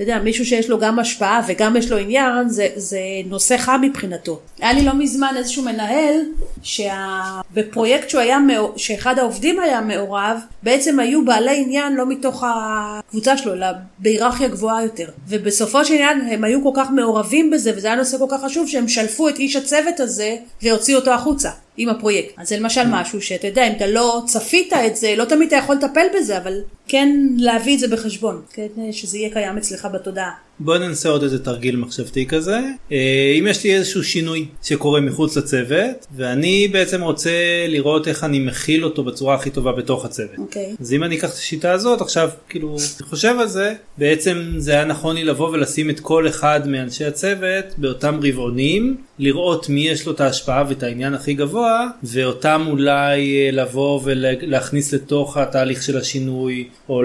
אתה 0.01 0.09
יודע, 0.09 0.23
מישהו 0.23 0.45
שיש 0.45 0.69
לו 0.69 0.79
גם 0.79 0.99
השפעה 0.99 1.41
וגם 1.47 1.77
יש 1.77 1.91
לו 1.91 1.97
עניין, 1.97 2.49
זה, 2.49 2.67
זה 2.75 2.99
נושא 3.25 3.57
חם 3.57 3.79
מבחינתו. 3.83 4.39
היה 4.59 4.73
לי 4.73 4.85
לא 4.85 4.93
מזמן 4.93 5.33
איזשהו 5.37 5.63
מנהל, 5.63 6.15
שבפרויקט 6.63 8.09
שהוא 8.09 8.21
היה, 8.21 8.37
שאחד 8.75 9.19
העובדים 9.19 9.59
היה 9.59 9.81
מעורב, 9.81 10.39
בעצם 10.63 10.99
היו 10.99 11.25
בעלי 11.25 11.61
עניין 11.61 11.95
לא 11.95 12.05
מתוך 12.05 12.43
הקבוצה 12.47 13.37
שלו, 13.37 13.53
אלא 13.53 13.67
בהיררכיה 13.99 14.47
גבוהה 14.47 14.83
יותר. 14.83 15.09
ובסופו 15.27 15.85
של 15.85 15.93
עניין 15.93 16.21
הם 16.21 16.43
היו 16.43 16.63
כל 16.63 16.71
כך 16.75 16.91
מעורבים 16.91 17.51
בזה, 17.51 17.71
וזה 17.75 17.87
היה 17.87 17.95
נושא 17.95 18.17
כל 18.17 18.27
כך 18.29 18.41
חשוב, 18.43 18.67
שהם 18.67 18.87
שלפו 18.87 19.29
את 19.29 19.39
איש 19.39 19.55
הצוות 19.55 19.99
הזה 19.99 20.35
והוציאו 20.61 20.99
אותו 20.99 21.11
החוצה. 21.11 21.49
עם 21.77 21.89
הפרויקט. 21.89 22.33
אז 22.37 22.49
זה 22.49 22.57
למשל 22.57 22.81
משהו 22.87 23.21
שאתה 23.21 23.47
יודע, 23.47 23.67
אם 23.67 23.71
אתה 23.71 23.87
לא 23.87 24.21
צפית 24.25 24.73
את 24.73 24.95
זה, 24.95 25.13
לא 25.17 25.25
תמיד 25.25 25.47
אתה 25.47 25.55
יכול 25.55 25.75
לטפל 25.75 26.07
בזה, 26.15 26.37
אבל 26.37 26.61
כן 26.87 27.27
להביא 27.37 27.73
את 27.73 27.79
זה 27.79 27.87
בחשבון, 27.87 28.41
כן, 28.53 28.67
שזה 28.91 29.17
יהיה 29.17 29.29
קיים 29.33 29.57
אצלך 29.57 29.87
בתודעה. 29.93 30.31
בוא 30.63 30.77
ננסה 30.77 31.09
עוד 31.09 31.23
איזה 31.23 31.43
תרגיל 31.43 31.75
מחשבתי 31.75 32.25
כזה. 32.25 32.59
אה, 32.91 33.35
אם 33.39 33.47
יש 33.47 33.63
לי 33.63 33.75
איזשהו 33.75 34.03
שינוי 34.03 34.45
שקורה 34.63 35.01
מחוץ 35.01 35.37
לצוות, 35.37 36.07
ואני 36.15 36.67
בעצם 36.67 37.01
רוצה 37.01 37.31
לראות 37.67 38.07
איך 38.07 38.23
אני 38.23 38.39
מכיל 38.39 38.85
אותו 38.85 39.03
בצורה 39.03 39.35
הכי 39.35 39.49
טובה 39.49 39.71
בתוך 39.71 40.05
הצוות. 40.05 40.37
אוקיי. 40.37 40.75
אז 40.79 40.93
אם 40.93 41.03
אני 41.03 41.17
אקח 41.17 41.29
את 41.29 41.33
השיטה 41.33 41.71
הזאת, 41.71 42.01
עכשיו 42.01 42.29
כאילו, 42.49 42.77
אני 42.99 43.09
חושב 43.09 43.35
על 43.39 43.47
זה, 43.47 43.73
בעצם 43.97 44.53
זה 44.57 44.71
היה 44.71 44.85
נכון 44.85 45.15
לי 45.15 45.23
לבוא 45.23 45.49
ולשים 45.49 45.89
את 45.89 45.99
כל 45.99 46.27
אחד 46.27 46.67
מאנשי 46.67 47.05
הצוות 47.05 47.65
באותם 47.77 48.19
רבעונים, 48.23 48.97
לראות 49.19 49.69
מי 49.69 49.87
יש 49.87 50.05
לו 50.05 50.13
את 50.13 50.21
ההשפעה 50.21 50.63
ואת 50.69 50.83
העניין 50.83 51.13
הכי 51.13 51.33
גבוה, 51.33 51.87
ואותם 52.03 52.65
אולי 52.67 53.45
אה, 53.45 53.51
לבוא 53.51 53.99
ולהכניס 54.03 54.93
לתוך 54.93 55.37
התהליך 55.37 55.83
של 55.83 55.97
השינוי, 55.97 56.67
או 56.89 57.01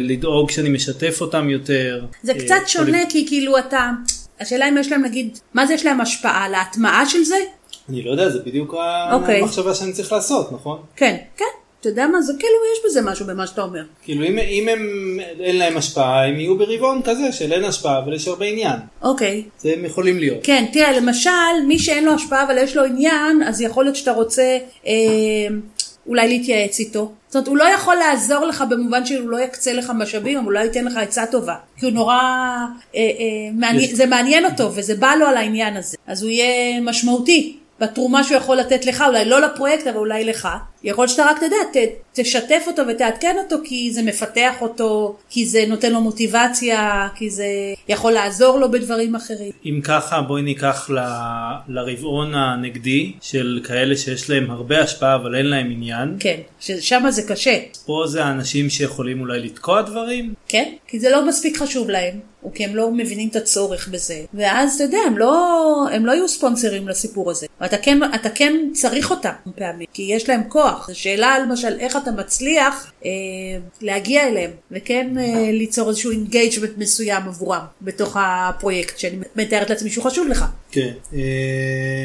לדאוג 0.00 0.50
שאני 0.50 0.68
משתף 0.68 1.18
אותם 1.20 1.50
יותר. 1.50 2.04
זה 2.22 2.32
אה, 2.32 2.38
קצת 2.38 2.54
או 2.78 2.84
שונה 2.90 3.10
כי 3.10 3.26
כאילו 3.26 3.58
אתה, 3.58 3.90
השאלה 4.40 4.68
אם 4.68 4.78
יש 4.78 4.92
להם 4.92 5.04
נגיד, 5.04 5.38
מה 5.54 5.66
זה 5.66 5.74
יש 5.74 5.86
להם 5.86 6.00
השפעה? 6.00 6.48
להטמעה 6.48 7.06
של 7.06 7.24
זה? 7.24 7.36
אני 7.88 8.02
לא 8.02 8.10
יודע, 8.10 8.30
זה 8.30 8.38
בדיוק 8.38 8.74
אוקיי. 9.12 9.40
המחשבה 9.40 9.74
שאני 9.74 9.92
צריך 9.92 10.12
לעשות, 10.12 10.52
נכון? 10.52 10.78
כן, 10.96 11.16
כן. 11.36 11.44
אתה 11.80 11.88
יודע 11.88 12.06
מה 12.06 12.22
זה? 12.22 12.32
כאילו 12.38 12.54
יש 12.74 12.84
בזה 12.86 13.10
משהו 13.10 13.26
במה 13.26 13.46
שאתה 13.46 13.62
אומר. 13.62 13.82
כאילו 14.02 14.24
אם, 14.24 14.38
אם 14.38 14.68
הם 14.68 15.16
אין 15.40 15.56
להם 15.56 15.76
השפעה, 15.76 16.26
הם 16.26 16.40
יהיו 16.40 16.58
ברבעון 16.58 17.00
כזה 17.04 17.32
של 17.32 17.52
אין 17.52 17.64
השפעה 17.64 17.98
אבל 17.98 18.14
יש 18.14 18.28
הרבה 18.28 18.44
עניין. 18.44 18.76
אוקיי. 19.02 19.42
זה 19.58 19.72
הם 19.72 19.84
יכולים 19.84 20.18
להיות. 20.18 20.38
כן, 20.42 20.64
תראה, 20.72 20.92
למשל, 20.92 21.30
מי 21.68 21.78
שאין 21.78 22.04
לו 22.04 22.12
השפעה 22.12 22.44
אבל 22.44 22.58
יש 22.58 22.76
לו 22.76 22.84
עניין, 22.84 23.42
אז 23.42 23.60
יכול 23.60 23.84
להיות 23.84 23.96
שאתה 23.96 24.12
רוצה 24.12 24.58
אה, 24.86 24.92
אולי 26.06 26.28
להתייעץ 26.28 26.78
איתו. 26.78 27.12
זאת 27.26 27.34
אומרת, 27.34 27.48
הוא 27.48 27.56
לא 27.56 27.64
יכול 27.64 27.94
לעזור 27.94 28.46
לך 28.46 28.64
במובן 28.70 29.06
שהוא 29.06 29.30
לא 29.30 29.40
יקצה 29.40 29.72
לך 29.72 29.92
משאבים, 29.98 30.38
אבל 30.38 30.46
אולי 30.46 30.64
ייתן 30.64 30.84
לך 30.84 30.96
עצה 30.96 31.26
טובה. 31.26 31.54
כי 31.76 31.86
הוא 31.86 31.92
נורא, 31.92 32.14
אה, 32.14 33.00
אה, 33.00 33.50
מעניין, 33.52 33.94
זה 33.94 34.06
מעניין 34.06 34.44
אותו 34.44 34.74
וזה 34.74 34.94
בא 34.94 35.14
לו 35.14 35.26
על 35.26 35.36
העניין 35.36 35.76
הזה. 35.76 35.96
אז 36.06 36.22
הוא 36.22 36.30
יהיה 36.30 36.80
משמעותי. 36.80 37.59
בתרומה 37.80 38.24
שהוא 38.24 38.36
יכול 38.36 38.56
לתת 38.56 38.86
לך, 38.86 39.04
אולי 39.08 39.24
לא 39.24 39.40
לפרויקט, 39.40 39.86
אבל 39.86 39.96
אולי 39.96 40.24
לך. 40.24 40.48
יכול 40.84 41.02
להיות 41.02 41.10
שאתה 41.10 41.24
רק, 41.24 41.36
אתה 41.36 41.46
יודע, 41.46 41.56
ת, 41.72 41.76
תשתף 42.12 42.64
אותו 42.66 42.82
ותעדכן 42.88 43.36
אותו, 43.44 43.56
כי 43.64 43.90
זה 43.92 44.02
מפתח 44.02 44.54
אותו, 44.60 45.16
כי 45.30 45.46
זה 45.46 45.64
נותן 45.68 45.92
לו 45.92 46.00
מוטיבציה, 46.00 47.08
כי 47.14 47.30
זה 47.30 47.46
יכול 47.88 48.12
לעזור 48.12 48.58
לו 48.58 48.70
בדברים 48.70 49.14
אחרים. 49.14 49.52
אם 49.64 49.80
ככה 49.84 50.20
בואי 50.20 50.42
ניקח 50.42 50.90
ל, 50.90 50.98
לרבעון 51.68 52.34
הנגדי 52.34 53.12
של 53.20 53.60
כאלה 53.64 53.96
שיש 53.96 54.30
להם 54.30 54.50
הרבה 54.50 54.82
השפעה 54.82 55.14
אבל 55.14 55.34
אין 55.34 55.46
להם 55.46 55.70
עניין. 55.70 56.16
כן, 56.20 56.40
ששם 56.60 57.02
זה 57.08 57.22
קשה, 57.22 57.58
פה 57.86 58.04
זה 58.06 58.24
האנשים 58.24 58.70
שיכולים 58.70 59.20
אולי 59.20 59.40
לתקוע 59.40 59.82
דברים. 59.82 60.34
כן? 60.48 60.72
כי 60.86 61.00
זה 61.00 61.10
לא 61.10 61.28
מספיק 61.28 61.56
חשוב 61.56 61.90
להם, 61.90 62.20
או 62.44 62.54
כי 62.54 62.64
הם 62.64 62.76
לא 62.76 62.90
מבינים 62.90 63.28
את 63.28 63.36
הצורך 63.36 63.88
בזה. 63.88 64.20
ואז 64.34 64.74
אתה 64.74 64.84
יודע, 64.84 64.98
הם 65.06 65.18
לא, 65.18 65.56
הם 65.92 66.06
לא 66.06 66.12
יהיו 66.12 66.28
ספונסרים 66.28 66.88
לסיפור 66.88 67.30
הזה. 67.30 67.46
ואתה 67.60 67.76
כן, 67.78 67.98
אתה 68.14 68.30
כן 68.30 68.56
צריך 68.72 69.10
אותם 69.10 69.30
פעמים, 69.56 69.86
כי 69.92 70.02
יש 70.02 70.28
להם 70.28 70.42
כוח. 70.48 70.88
זו 70.88 70.98
שאלה 71.00 71.38
למשל 71.38 71.76
איך 71.80 71.96
אתה 71.96 72.10
מצליח 72.10 72.92
אה, 73.04 73.10
להגיע 73.80 74.26
אליהם, 74.28 74.50
וכן 74.70 75.18
אה, 75.18 75.50
ליצור 75.52 75.88
איזשהו 75.88 76.10
engagement 76.10 76.70
מסוים 76.76 77.22
עבורם 77.26 77.60
בתוך 77.82 78.16
הפרויקט, 78.20 78.98
שאני 78.98 79.16
מתארת 79.36 79.70
לעצמי 79.70 79.90
שהוא 79.90 80.04
חשוב 80.04 80.28
לך. 80.28 80.44
כן. 80.72 80.90
אה, 81.14 81.18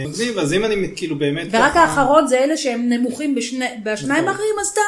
מגניב, 0.10 0.39
אז 0.39 0.54
אם 0.54 0.65
אני 0.65 0.75
כאילו 0.96 1.15
באמת... 1.18 1.48
ורק 1.51 1.72
ככה- 1.72 1.80
האחרון 1.82 2.27
זה 2.27 2.38
אלה 2.39 2.58
שהם 2.58 2.89
נמוכים 2.89 3.36
בשני, 3.36 3.65
בשניים 3.84 4.24
נכון. 4.24 4.27
האחרים, 4.27 4.56
אז 4.62 4.68
אתה, 4.68 4.82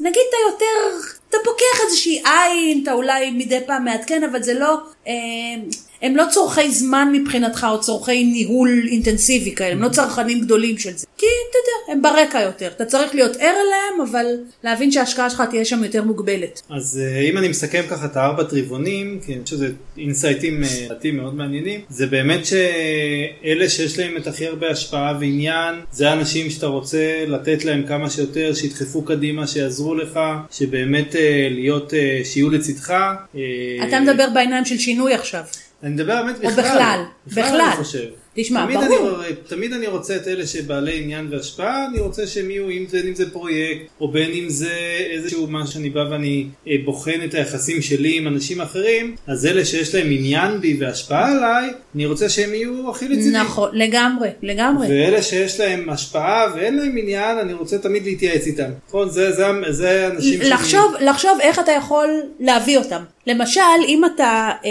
נגיד 0.00 0.22
אתה 0.28 0.36
יותר, 0.52 0.98
אתה 1.30 1.36
פוקח 1.44 1.84
איזושהי 1.86 2.22
עין, 2.24 2.80
אתה 2.82 2.92
אולי 2.92 3.30
מדי 3.30 3.58
פעם 3.66 3.84
מעדכן, 3.84 4.22
אבל 4.30 4.42
זה 4.42 4.54
לא, 4.54 4.76
אה, 5.06 5.56
הם 6.02 6.16
לא 6.16 6.24
צורכי 6.30 6.70
זמן 6.70 7.08
מבחינתך, 7.12 7.66
או 7.70 7.80
צורכי 7.80 8.24
ניהול 8.24 8.88
אינטנסיבי 8.90 9.54
כאלה, 9.54 9.72
הם 9.72 9.82
לא 9.82 9.88
צרכנים 9.88 10.40
גדולים 10.40 10.78
של 10.78 10.96
זה. 10.96 11.06
כי 11.18 11.26
אתה 11.26 11.58
יודע, 11.58 11.92
הם 11.92 12.02
ברקע 12.02 12.40
יותר. 12.40 12.66
אתה 12.66 12.84
צריך 12.84 13.14
להיות 13.14 13.36
ער 13.36 13.42
אליהם, 13.42 14.08
אבל 14.10 14.26
להבין 14.64 14.90
שההשקעה 14.90 15.30
שלך 15.30 15.42
תהיה 15.50 15.64
שם 15.64 15.84
יותר 15.84 16.02
מוגבלת. 16.02 16.62
אז 16.70 17.00
אה, 17.04 17.20
אם 17.20 17.38
אני 17.38 17.48
מסכם 17.48 17.82
ככה 17.90 18.06
את 18.06 18.16
הארבע 18.16 18.44
טריבונים, 18.44 19.20
כי 19.26 19.34
אני 19.34 19.44
חושב 19.44 19.56
שזה 19.56 19.68
אינסייטים 19.98 20.64
אה, 20.64 20.68
לדעתי 20.84 21.10
מאוד 21.10 21.34
מעניינים, 21.34 21.80
זה 21.88 22.06
באמת 22.06 22.46
שאלה 22.46 23.68
שיש 23.68 23.98
להם 23.98 24.16
את 24.16 24.26
הכי 24.26 24.46
הרבה 24.46 24.70
השפעה 24.70 25.18
ועניין, 25.20 25.74
זה 25.92 26.10
האנשים 26.10 26.50
שאתה 26.50 26.66
רוצה 26.66 27.24
לתת 27.26 27.64
להם 27.64 27.86
כמה 27.86 28.10
שיותר, 28.10 28.54
שידחפו 28.54 29.02
קדימה, 29.02 29.46
שיעזרו 29.46 29.94
לך, 29.94 30.20
שבאמת 30.50 31.16
אה, 31.16 31.48
להיות, 31.50 31.94
אה, 31.94 32.20
שיהיו 32.24 32.50
לצדך. 32.50 32.90
אה, 32.90 33.88
אתה 33.88 34.00
מדבר 34.00 34.28
בעיניים 34.34 34.64
של 34.64 34.78
שינוי 34.78 35.14
עכשיו. 35.14 35.42
אני 35.82 35.90
מדבר 35.90 36.22
באמת 36.22 36.44
או 36.44 36.50
בכלל. 36.50 36.62
בכלל, 36.62 37.04
בכלל. 37.26 37.60
אני 37.60 37.76
חושב. 37.76 38.08
תשמע, 38.34 38.64
תמיד 38.64 38.78
ברור. 38.78 39.24
אני, 39.24 39.34
תמיד 39.46 39.72
אני 39.72 39.86
רוצה 39.86 40.16
את 40.16 40.28
אלה 40.28 40.46
שבעלי 40.46 40.98
עניין 40.98 41.28
והשפעה, 41.30 41.86
אני 41.86 42.00
רוצה 42.00 42.26
שהם 42.26 42.50
יהיו, 42.50 42.70
אם 42.70 42.86
בין 42.92 43.06
אם 43.06 43.14
זה 43.14 43.30
פרויקט, 43.30 43.90
או 44.00 44.12
בין 44.12 44.30
אם 44.32 44.48
זה 44.48 44.72
איזשהו 45.10 45.46
משהו 45.50 45.72
שאני 45.72 45.90
בא 45.90 46.00
ואני 46.10 46.46
אה, 46.68 46.74
בוחן 46.84 47.20
את 47.24 47.34
היחסים 47.34 47.82
שלי 47.82 48.16
עם 48.16 48.26
אנשים 48.26 48.60
אחרים, 48.60 49.16
אז 49.26 49.46
אלה 49.46 49.64
שיש 49.64 49.94
להם 49.94 50.06
עניין 50.10 50.60
בי 50.60 50.76
והשפעה 50.80 51.32
עליי, 51.32 51.70
אני 51.94 52.06
רוצה 52.06 52.28
שהם 52.28 52.54
יהיו 52.54 52.90
הכי 52.90 53.08
לצידי. 53.08 53.38
נכון, 53.38 53.70
לגמרי, 53.72 54.28
לגמרי. 54.42 54.86
ואלה 54.88 55.22
שיש 55.22 55.60
להם 55.60 55.90
השפעה 55.90 56.46
ואין 56.54 56.76
להם 56.76 56.96
עניין, 56.96 57.38
אני 57.38 57.52
רוצה 57.52 57.78
תמיד 57.78 58.04
להתייעץ 58.04 58.46
איתם. 58.46 58.70
נכון? 58.88 59.10
זה, 59.10 59.32
זה, 59.32 59.44
זה 59.70 60.06
אנשים 60.06 60.40
לחשוב, 60.40 60.94
לחשוב 61.00 61.38
איך 61.40 61.58
אתה 61.58 61.72
יכול 61.72 62.08
להביא 62.40 62.78
אותם. 62.78 63.02
למשל, 63.28 63.60
אם 63.88 64.02
אתה, 64.04 64.50
אה, 64.64 64.70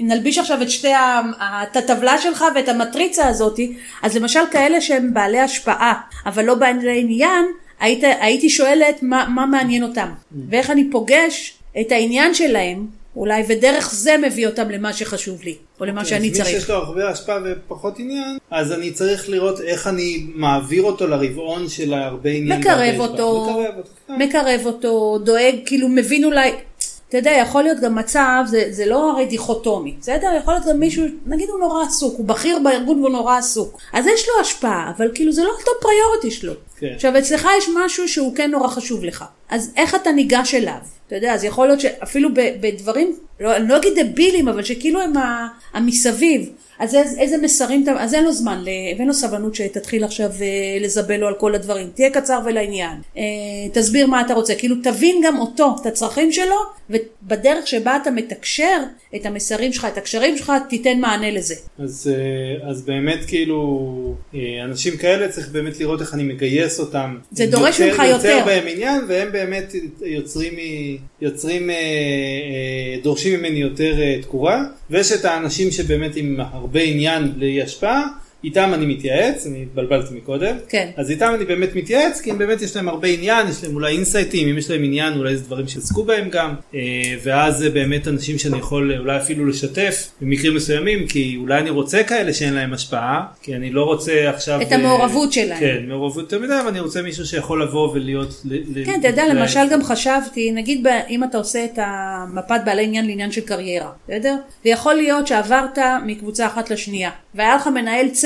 נלביש 0.00 0.38
עכשיו 0.38 0.62
את 0.62 0.70
שתי, 0.70 0.92
ה- 0.92 1.22
את 1.62 1.76
הטבלה 1.76 2.18
שלך 2.18 2.44
ואת 2.54 2.68
המטריצה 2.68 3.28
הזאתי, 3.28 3.72
אז 4.02 4.16
למשל 4.16 4.40
כאלה 4.50 4.80
שהם 4.80 5.14
בעלי 5.14 5.40
השפעה, 5.40 5.94
אבל 6.26 6.44
לא 6.44 6.54
בעלי 6.54 7.00
עניין, 7.00 7.44
היית, 7.80 8.04
הייתי 8.20 8.50
שואלת 8.50 9.02
מה, 9.02 9.26
מה 9.34 9.46
מעניין 9.46 9.82
אותם, 9.82 10.08
ואיך 10.50 10.70
אני 10.70 10.88
פוגש 10.90 11.54
את 11.80 11.92
העניין 11.92 12.34
שלהם, 12.34 12.86
אולי, 13.16 13.42
ודרך 13.48 13.90
זה 13.94 14.16
מביא 14.22 14.46
אותם 14.46 14.70
למה 14.70 14.92
שחשוב 14.92 15.42
לי, 15.42 15.54
או 15.80 15.84
למה 15.84 16.04
שאני 16.04 16.28
אוקיי, 16.28 16.42
אז 16.42 16.46
מי 16.46 16.52
צריך. 16.52 16.60
שיש 16.60 16.70
לו 16.70 16.76
הרבה 16.76 17.08
השפעה 17.10 17.38
ופחות 17.44 17.98
עניין, 17.98 18.38
אז 18.50 18.72
אני 18.72 18.90
צריך 18.90 19.28
לראות 19.28 19.60
איך 19.60 19.86
אני 19.86 20.26
מעביר 20.34 20.82
אותו 20.82 21.06
לרבעון 21.06 21.68
של 21.68 21.94
הרבה 21.94 22.30
עניין. 22.30 22.52
אותו. 23.00 23.60
מקרב 23.60 23.76
אותו. 23.78 23.90
כן. 24.08 24.14
מקרב 24.18 24.60
אותו, 24.66 25.18
דואג, 25.24 25.54
כאילו 25.66 25.88
מבין 25.88 26.24
אולי, 26.24 26.50
אתה 27.08 27.18
יודע, 27.18 27.30
יכול 27.30 27.62
להיות 27.62 27.80
גם 27.80 27.94
מצב, 27.94 28.44
זה, 28.46 28.64
זה 28.70 28.86
לא 28.86 29.10
הרי 29.10 29.26
דיכוטומי, 29.26 29.94
בסדר? 30.00 30.26
יכול 30.38 30.54
להיות 30.54 30.66
גם 30.66 30.80
מישהו, 30.80 31.04
נגיד 31.26 31.48
הוא 31.48 31.58
נורא 31.58 31.84
עסוק, 31.84 32.14
הוא 32.18 32.26
בכיר 32.26 32.58
בארגון 32.64 32.98
והוא 32.98 33.10
נורא 33.10 33.38
עסוק. 33.38 33.78
אז 33.92 34.06
יש 34.06 34.28
לו 34.28 34.40
השפעה, 34.40 34.92
אבל 34.96 35.10
כאילו 35.14 35.32
זה 35.32 35.44
לא 35.44 35.50
אותו 35.58 35.70
פריוריטי 35.80 36.30
שלו. 36.30 36.52
כן. 36.80 36.86
עכשיו, 36.94 37.18
אצלך 37.18 37.48
יש 37.58 37.64
משהו 37.84 38.08
שהוא 38.08 38.34
כן 38.36 38.50
נורא 38.50 38.68
חשוב 38.68 39.04
לך. 39.04 39.24
אז 39.48 39.72
איך 39.76 39.94
אתה 39.94 40.12
ניגש 40.12 40.54
אליו? 40.54 40.74
אתה 41.06 41.14
יודע, 41.16 41.34
אז 41.34 41.44
יכול 41.44 41.66
להיות 41.66 41.80
שאפילו 41.80 42.28
בדברים, 42.60 43.16
לא, 43.40 43.56
אני 43.56 43.68
לא 43.68 43.76
אגיד 43.76 43.92
דבילים, 43.98 44.48
אבל 44.48 44.62
שכאילו 44.62 45.00
הם 45.00 45.16
ה- 45.16 45.48
המסביב. 45.74 46.50
אז 46.78 46.94
איזה, 46.94 47.20
איזה 47.20 47.36
מסרים, 47.38 47.82
אתה- 47.82 48.02
אז 48.02 48.14
אין 48.14 48.24
לו 48.24 48.32
זמן, 48.32 48.62
ואין 48.96 49.08
לו 49.08 49.14
סבלנות 49.14 49.54
שתתחיל 49.54 50.04
עכשיו 50.04 50.30
אה, 50.40 50.46
לזבל 50.80 51.16
לו 51.16 51.28
על 51.28 51.34
כל 51.34 51.54
הדברים. 51.54 51.90
תהיה 51.94 52.10
קצר 52.10 52.38
ולעניין. 52.44 52.96
אה, 53.16 53.22
תסביר 53.72 54.06
מה 54.06 54.20
אתה 54.20 54.34
רוצה. 54.34 54.54
כאילו, 54.54 54.76
תבין 54.82 55.16
גם 55.24 55.38
אותו, 55.38 55.76
את 55.80 55.86
הצרכים 55.86 56.32
שלו, 56.32 56.56
ובדרך 56.90 57.66
שבה 57.66 57.96
אתה 58.02 58.10
מתקשר 58.10 58.80
את 59.16 59.26
המסרים 59.26 59.72
שלך, 59.72 59.84
את 59.92 59.98
הקשרים 59.98 60.36
שלך, 60.36 60.52
תיתן 60.68 61.00
מענה 61.00 61.30
לזה. 61.30 61.54
אז, 61.78 62.10
אה, 62.14 62.68
אז 62.70 62.82
באמת 62.82 63.18
כאילו, 63.26 63.88
אה, 64.34 64.40
אנשים 64.64 64.96
כאלה 64.96 65.28
צריך 65.28 65.48
באמת 65.48 65.80
לראות 65.80 66.00
איך 66.00 66.14
אני 66.14 66.22
מגייס 66.22 66.65
אותם. 66.80 67.16
זה 67.30 67.46
דורש 67.46 67.80
ממך 67.80 68.02
יוצר 68.08 68.28
יותר. 68.28 68.42
בהם 68.46 68.64
עניין 68.68 69.04
והם 69.08 69.32
באמת 69.32 69.74
יוצרים, 70.04 70.54
יוצרים, 71.20 71.70
אה, 71.70 71.74
אה, 71.74 73.02
דורשים 73.02 73.38
ממני 73.38 73.58
יותר 73.58 74.00
אה, 74.00 74.18
תקורה. 74.22 74.64
ויש 74.90 75.12
את 75.12 75.24
האנשים 75.24 75.70
שבאמת 75.70 76.16
עם 76.16 76.40
הרבה 76.40 76.80
עניין 76.80 77.32
בלי 77.32 77.62
השפעה. 77.62 78.06
איתם 78.44 78.70
אני 78.74 78.86
מתייעץ, 78.86 79.46
אני 79.46 79.62
התבלבלתי 79.62 80.14
מקודם, 80.14 80.56
כן. 80.68 80.90
אז 80.96 81.10
איתם 81.10 81.32
אני 81.34 81.44
באמת 81.44 81.74
מתייעץ, 81.74 82.20
כי 82.20 82.30
הם 82.30 82.38
באמת 82.38 82.62
יש 82.62 82.76
להם 82.76 82.88
הרבה 82.88 83.08
עניין, 83.08 83.48
יש 83.48 83.64
להם 83.64 83.74
אולי 83.74 83.92
אינסייטים, 83.92 84.48
אם 84.48 84.58
יש 84.58 84.70
להם 84.70 84.84
עניין 84.84 85.18
אולי 85.18 85.36
זה 85.36 85.44
דברים 85.44 85.68
שעסקו 85.68 86.04
בהם 86.04 86.28
גם, 86.30 86.54
אה, 86.74 86.80
ואז 87.22 87.58
זה 87.58 87.70
באמת 87.70 88.08
אנשים 88.08 88.38
שאני 88.38 88.58
יכול 88.58 88.92
אה, 88.92 88.98
אולי 88.98 89.16
אפילו 89.16 89.46
לשתף 89.46 90.08
במקרים 90.20 90.54
מסוימים, 90.54 91.06
כי 91.06 91.36
אולי 91.40 91.58
אני 91.58 91.70
רוצה 91.70 92.02
כאלה 92.02 92.32
שאין 92.32 92.54
להם 92.54 92.72
השפעה, 92.72 93.24
כי 93.42 93.56
אני 93.56 93.70
לא 93.70 93.84
רוצה 93.84 94.30
עכשיו... 94.30 94.62
את 94.62 94.72
המעורבות 94.72 95.32
שלהם. 95.32 95.60
כן, 95.60 95.84
מעורבות 95.88 96.22
יותר 96.22 96.38
מדי, 96.38 96.60
אבל 96.60 96.68
אני 96.68 96.80
רוצה 96.80 97.02
מישהו 97.02 97.26
שיכול 97.26 97.62
לבוא 97.62 97.92
ולהיות... 97.92 98.42
כן, 98.84 99.00
אתה 99.00 99.08
יודע, 99.08 99.34
למשל 99.34 99.60
גם 99.70 99.82
חשבתי, 99.82 100.52
נגיד 100.52 100.86
אם 101.10 101.24
אתה 101.24 101.38
עושה 101.38 101.64
את 101.64 101.78
המפת 101.82 102.60
בעלי 102.64 102.84
עניין 102.84 103.06
לעניין 103.06 103.32
של 103.32 103.40
קריירה, 103.40 103.90
בסדר? 104.08 104.36
ויכול 104.64 104.94
להיות 104.94 105.26
שעברת 105.26 105.78
מקבוצה 106.06 106.46
אחת 106.46 106.70
לשנייה, 106.70 107.10
והיה 107.34 107.56
לך 107.56 107.66
מנהל 107.66 108.08
צוות 108.08 108.25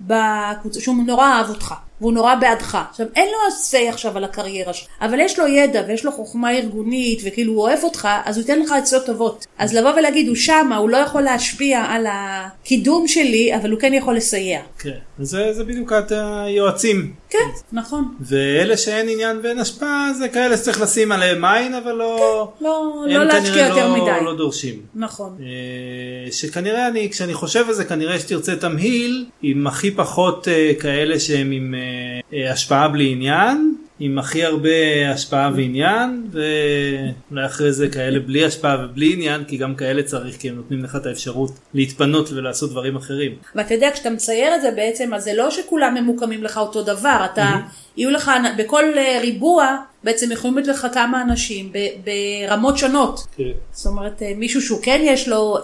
בקבוצה, 0.00 0.80
שהוא 0.80 0.96
נורא 1.06 1.26
אהב 1.26 1.48
אותך. 1.48 1.74
והוא 2.00 2.12
נורא 2.12 2.34
בעדך. 2.34 2.78
עכשיו, 2.90 3.06
אין 3.16 3.26
לו 3.26 3.54
say 3.70 3.88
עכשיו 3.88 4.16
על 4.16 4.24
הקריירה 4.24 4.72
שלך, 4.72 4.88
אבל 5.00 5.20
יש 5.20 5.38
לו 5.38 5.46
ידע 5.46 5.82
ויש 5.88 6.04
לו 6.04 6.12
חוכמה 6.12 6.52
ארגונית, 6.52 7.22
וכאילו 7.24 7.52
הוא 7.52 7.62
אוהב 7.62 7.84
אותך, 7.84 8.08
אז 8.24 8.36
הוא 8.36 8.42
ייתן 8.42 8.60
לך 8.60 8.72
עצות 8.72 9.06
טובות. 9.06 9.46
אז 9.58 9.74
לבוא 9.74 9.90
ולהגיד, 9.90 10.28
הוא 10.28 10.36
שמה, 10.36 10.76
הוא 10.76 10.90
לא 10.90 10.96
יכול 10.96 11.22
להשפיע 11.22 11.80
על 11.80 12.06
הקידום 12.10 13.08
שלי, 13.08 13.56
אבל 13.56 13.70
הוא 13.70 13.80
כן 13.80 13.94
יכול 13.94 14.16
לסייע. 14.16 14.60
כן, 14.78 14.90
זה, 15.18 15.52
זה 15.52 15.64
בדיוק 15.64 15.92
את 15.92 16.12
היועצים. 16.12 17.12
כן, 17.30 17.48
נכון. 17.72 18.14
ואלה 18.20 18.76
שאין 18.76 19.08
עניין 19.08 19.40
ואין 19.42 19.58
השפעה, 19.58 20.12
זה 20.18 20.28
כאלה 20.28 20.56
שצריך 20.56 20.80
לשים 20.80 21.12
עליהם 21.12 21.44
עין, 21.44 21.74
אבל 21.74 21.92
לא... 21.92 22.48
כן, 22.58 22.64
לא, 22.64 22.94
הם 23.04 23.10
לא 23.10 23.24
להשקיע 23.24 23.66
יותר 23.66 23.88
לא, 23.88 24.02
מדי. 24.02 24.24
לא 24.24 24.36
דורשים. 24.36 24.80
נכון. 24.94 25.36
אה, 25.40 26.32
שכנראה 26.32 26.88
אני, 26.88 27.10
כשאני 27.10 27.34
חושב 27.34 27.64
על 27.68 27.74
זה, 27.74 27.84
כנראה 27.84 28.18
שתרצה 28.18 28.56
תמהיל 28.56 29.26
עם 29.42 29.66
הכי 29.66 29.90
פחות 29.90 30.48
אה, 30.48 30.72
כאלה 30.80 31.20
שהם 31.20 31.50
עם 31.50 31.74
אה, 31.74 31.87
השפעה 32.32 32.88
בלי 32.88 33.12
עניין, 33.12 33.74
עם 34.00 34.18
הכי 34.18 34.44
הרבה 34.44 34.70
השפעה 35.12 35.50
ועניין, 35.56 36.26
ואולי 36.30 37.46
אחרי 37.46 37.72
זה 37.72 37.88
כאלה 37.88 38.20
בלי 38.20 38.44
השפעה 38.44 38.84
ובלי 38.84 39.12
עניין, 39.12 39.44
כי 39.44 39.56
גם 39.56 39.74
כאלה 39.74 40.02
צריך, 40.02 40.36
כי 40.36 40.48
הם 40.48 40.54
נותנים 40.56 40.84
לך 40.84 40.96
את 40.96 41.06
האפשרות 41.06 41.50
להתפנות 41.74 42.32
ולעשות 42.32 42.70
דברים 42.70 42.96
אחרים. 42.96 43.32
ואתה 43.54 43.74
יודע, 43.74 43.90
כשאתה 43.94 44.10
מצייר 44.10 44.54
את 44.54 44.62
זה 44.62 44.70
בעצם, 44.70 45.14
אז 45.14 45.24
זה 45.24 45.34
לא 45.34 45.50
שכולם 45.50 45.94
ממוקמים 45.94 46.44
לך 46.44 46.58
אותו 46.58 46.82
דבר, 46.82 47.26
אתה, 47.32 47.50
יהיו 47.96 48.10
לך, 48.10 48.30
בכל 48.58 48.84
אה, 48.96 49.18
ריבוע, 49.20 49.76
בעצם 50.08 50.32
יכולים 50.32 50.56
להיות 50.56 50.68
לך 50.68 50.86
כמה 50.92 51.22
אנשים 51.22 51.72
ברמות 52.04 52.78
שונות. 52.78 53.26
כן. 53.36 53.44
זאת 53.72 53.86
אומרת, 53.86 54.22
אה, 54.22 54.32
מישהו 54.36 54.62
שהוא 54.62 54.78
כן 54.82 55.00
יש 55.04 55.28
לו 55.28 55.56
אה, 55.56 55.62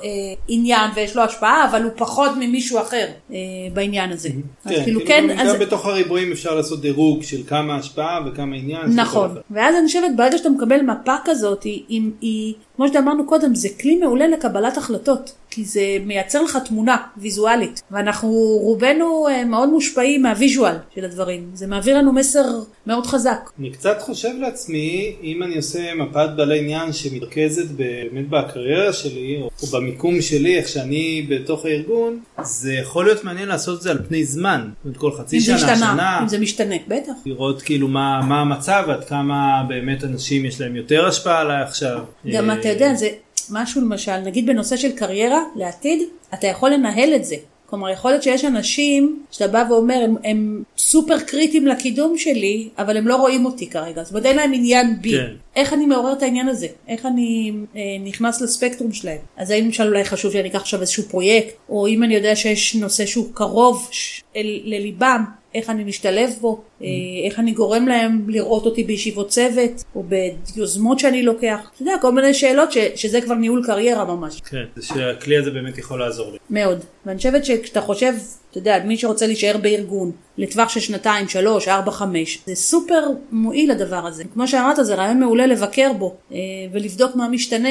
עניין 0.48 0.90
ויש 0.94 1.16
לו 1.16 1.22
השפעה, 1.22 1.68
אבל 1.70 1.82
הוא 1.82 1.92
פחות 1.96 2.30
ממישהו 2.36 2.80
אחר 2.80 3.06
אה, 3.32 3.36
בעניין 3.72 4.12
הזה. 4.12 4.28
אז 4.64 4.72
כן, 4.72 4.84
כאילו 4.84 5.00
כאילו 5.00 5.06
כן, 5.06 5.36
גם, 5.38 5.46
אז... 5.46 5.60
בתוך 5.60 5.86
הריבועים 5.86 6.32
אפשר 6.32 6.54
לעשות 6.54 6.80
דירוג 6.80 7.22
של 7.22 7.42
כמה 7.46 7.76
השפעה 7.76 8.20
וכמה 8.26 8.56
עניין. 8.56 8.82
נכון. 8.86 9.36
ואז 9.50 9.74
אני 9.74 9.86
חושבת 9.86 10.10
ברגע 10.16 10.38
שאתה 10.38 10.48
מקבל 10.48 10.80
מפה 10.82 11.14
כזאת, 11.24 11.62
היא, 11.62 11.82
היא, 11.88 12.02
היא, 12.20 12.54
כמו 12.76 12.88
שאמרנו 12.88 13.26
קודם, 13.26 13.54
זה 13.54 13.68
כלי 13.80 13.96
מעולה 13.96 14.26
לקבלת 14.26 14.76
החלטות, 14.76 15.32
כי 15.54 15.64
זה 15.64 15.80
מייצר 16.06 16.42
לך 16.42 16.58
תמונה 16.64 16.96
ויזואלית, 17.16 17.82
ואנחנו 17.90 18.28
רובנו 18.62 19.28
אה, 19.28 19.44
מאוד 19.44 19.68
מושפעים 19.68 20.22
מהוויז'ואל 20.22 20.76
של 20.94 21.04
הדברים, 21.04 21.50
זה 21.54 21.66
מעביר 21.66 21.98
לנו 21.98 22.12
מסר 22.12 22.44
מאוד 22.86 23.06
חזק. 23.06 23.50
אני 23.58 23.70
קצת 23.70 23.96
חושב 24.00 24.28
לעצמי, 24.40 25.16
אם 25.22 25.42
אני 25.42 25.56
עושה 25.56 25.94
מפת 25.94 26.28
בעלי 26.36 26.58
עניין 26.58 26.92
שמתרכזת 26.92 27.70
באמת 27.70 28.28
בקריירה 28.28 28.92
שלי, 28.92 29.42
או, 29.42 29.66
במיקום 29.72 30.20
שלי, 30.20 30.58
איך 30.58 30.68
שאני 30.68 31.26
בתוך 31.28 31.64
הארגון, 31.64 32.20
זה 32.42 32.74
יכול 32.74 33.04
להיות 33.04 33.24
מעניין 33.24 33.48
לעשות 33.48 33.78
את 33.78 33.82
זה 33.82 33.90
על 33.90 33.98
פני 34.08 34.24
זמן. 34.24 34.68
זאת 34.76 34.84
אומרת, 34.84 34.96
כל 34.96 35.12
חצי 35.12 35.40
שנה, 35.40 35.54
השתנה, 35.56 35.76
שנה, 35.76 36.18
אם 36.22 36.28
זה 36.28 36.38
משתנה, 36.38 36.76
בטח. 36.88 37.12
לראות 37.26 37.62
כאילו 37.62 37.88
מה, 37.88 38.20
מה 38.28 38.40
המצב, 38.40 38.84
עד 38.88 39.04
כמה 39.04 39.62
באמת 39.68 40.04
אנשים 40.04 40.44
יש 40.44 40.60
להם 40.60 40.76
יותר 40.76 41.06
השפעה 41.06 41.40
עליי 41.40 41.62
עכשיו. 41.62 41.98
גם 42.32 42.50
אה, 42.50 42.60
אתה 42.60 42.68
יודע, 42.68 42.94
זה 42.94 43.08
משהו 43.50 43.80
למשל, 43.80 44.16
נגיד 44.16 44.46
בנושא 44.46 44.76
של 44.76 44.92
קריירה 44.92 45.42
לעתיד, 45.56 46.02
אתה 46.34 46.46
יכול 46.46 46.70
לנהל 46.70 47.14
את 47.14 47.24
זה. 47.24 47.36
כלומר, 47.66 47.90
יכול 47.90 48.10
להיות 48.10 48.22
שיש 48.22 48.44
אנשים 48.44 49.22
שאתה 49.30 49.48
בא 49.48 49.64
ואומר, 49.70 50.00
הם, 50.04 50.16
הם 50.24 50.62
סופר 50.78 51.20
קריטיים 51.20 51.66
לקידום 51.66 52.18
שלי, 52.18 52.68
אבל 52.78 52.96
הם 52.96 53.08
לא 53.08 53.16
רואים 53.16 53.44
אותי 53.46 53.70
כרגע. 53.70 54.02
זאת 54.02 54.10
אומרת, 54.12 54.26
אין 54.26 54.36
להם 54.36 54.52
עניין 54.54 54.96
בי. 55.00 55.12
כן. 55.12 55.26
איך 55.56 55.72
אני 55.72 55.86
מעורר 55.86 56.12
את 56.12 56.22
העניין 56.22 56.48
הזה? 56.48 56.66
איך 56.88 57.06
אני 57.06 57.52
אה, 57.76 57.80
נכנס 58.04 58.40
לספקטרום 58.40 58.92
שלהם? 58.92 59.18
אז 59.36 59.50
האם 59.50 59.64
למשל 59.64 59.86
אולי 59.86 60.04
חשוב 60.04 60.32
שאני 60.32 60.48
אקח 60.48 60.60
עכשיו 60.60 60.80
איזשהו 60.80 61.02
פרויקט, 61.02 61.54
או 61.68 61.86
אם 61.86 62.02
אני 62.02 62.14
יודע 62.14 62.36
שיש 62.36 62.74
נושא 62.74 63.06
שהוא 63.06 63.26
קרוב 63.34 63.88
ש- 63.90 64.22
אל, 64.36 64.60
לליבם, 64.64 65.24
איך 65.54 65.70
אני 65.70 65.84
משתלב 65.84 66.30
בו, 66.40 66.60
אה, 66.82 66.86
איך 67.26 67.38
אני 67.38 67.52
גורם 67.52 67.88
להם 67.88 68.24
לראות 68.28 68.66
אותי 68.66 68.84
בישיבות 68.84 69.28
צוות, 69.28 69.84
או 69.94 70.02
ביוזמות 70.02 70.98
שאני 70.98 71.22
לוקח. 71.22 71.70
אתה 71.74 71.82
יודע, 71.82 71.92
כל 72.00 72.12
מיני 72.12 72.34
שאלות 72.34 72.72
ש, 72.72 72.78
שזה 72.94 73.20
כבר 73.20 73.34
ניהול 73.34 73.62
קריירה 73.66 74.04
ממש. 74.04 74.40
כן, 74.40 74.64
זה 74.76 74.86
שהכלי 74.86 75.36
הזה 75.36 75.50
באמת 75.50 75.78
יכול 75.78 76.00
לעזור 76.00 76.32
לי. 76.32 76.38
מאוד. 76.50 76.84
ואני 77.06 77.16
חושבת 77.16 77.44
שכשאתה 77.44 77.80
חושב, 77.80 78.12
אתה 78.54 78.60
יודע, 78.60 78.78
מי 78.84 78.98
שרוצה 78.98 79.26
להישאר 79.26 79.56
בארגון 79.62 80.10
לטווח 80.38 80.68
של 80.68 80.80
שנתיים, 80.80 81.28
שלוש, 81.28 81.68
ארבע, 81.68 81.90
חמש, 81.90 82.38
זה 82.46 82.54
סופר 82.54 83.00
מועיל 83.30 83.70
הדבר 83.70 84.06
הזה. 84.06 84.24
כמו 84.34 84.48
שאמרת, 84.48 84.76
זה 84.82 84.94
רעיון 84.94 85.20
מעולה 85.20 85.46
לבקר 85.46 85.92
בו, 85.98 86.14
אה, 86.32 86.36
ולבדוק 86.72 87.16
מה 87.16 87.28
משתנה, 87.28 87.68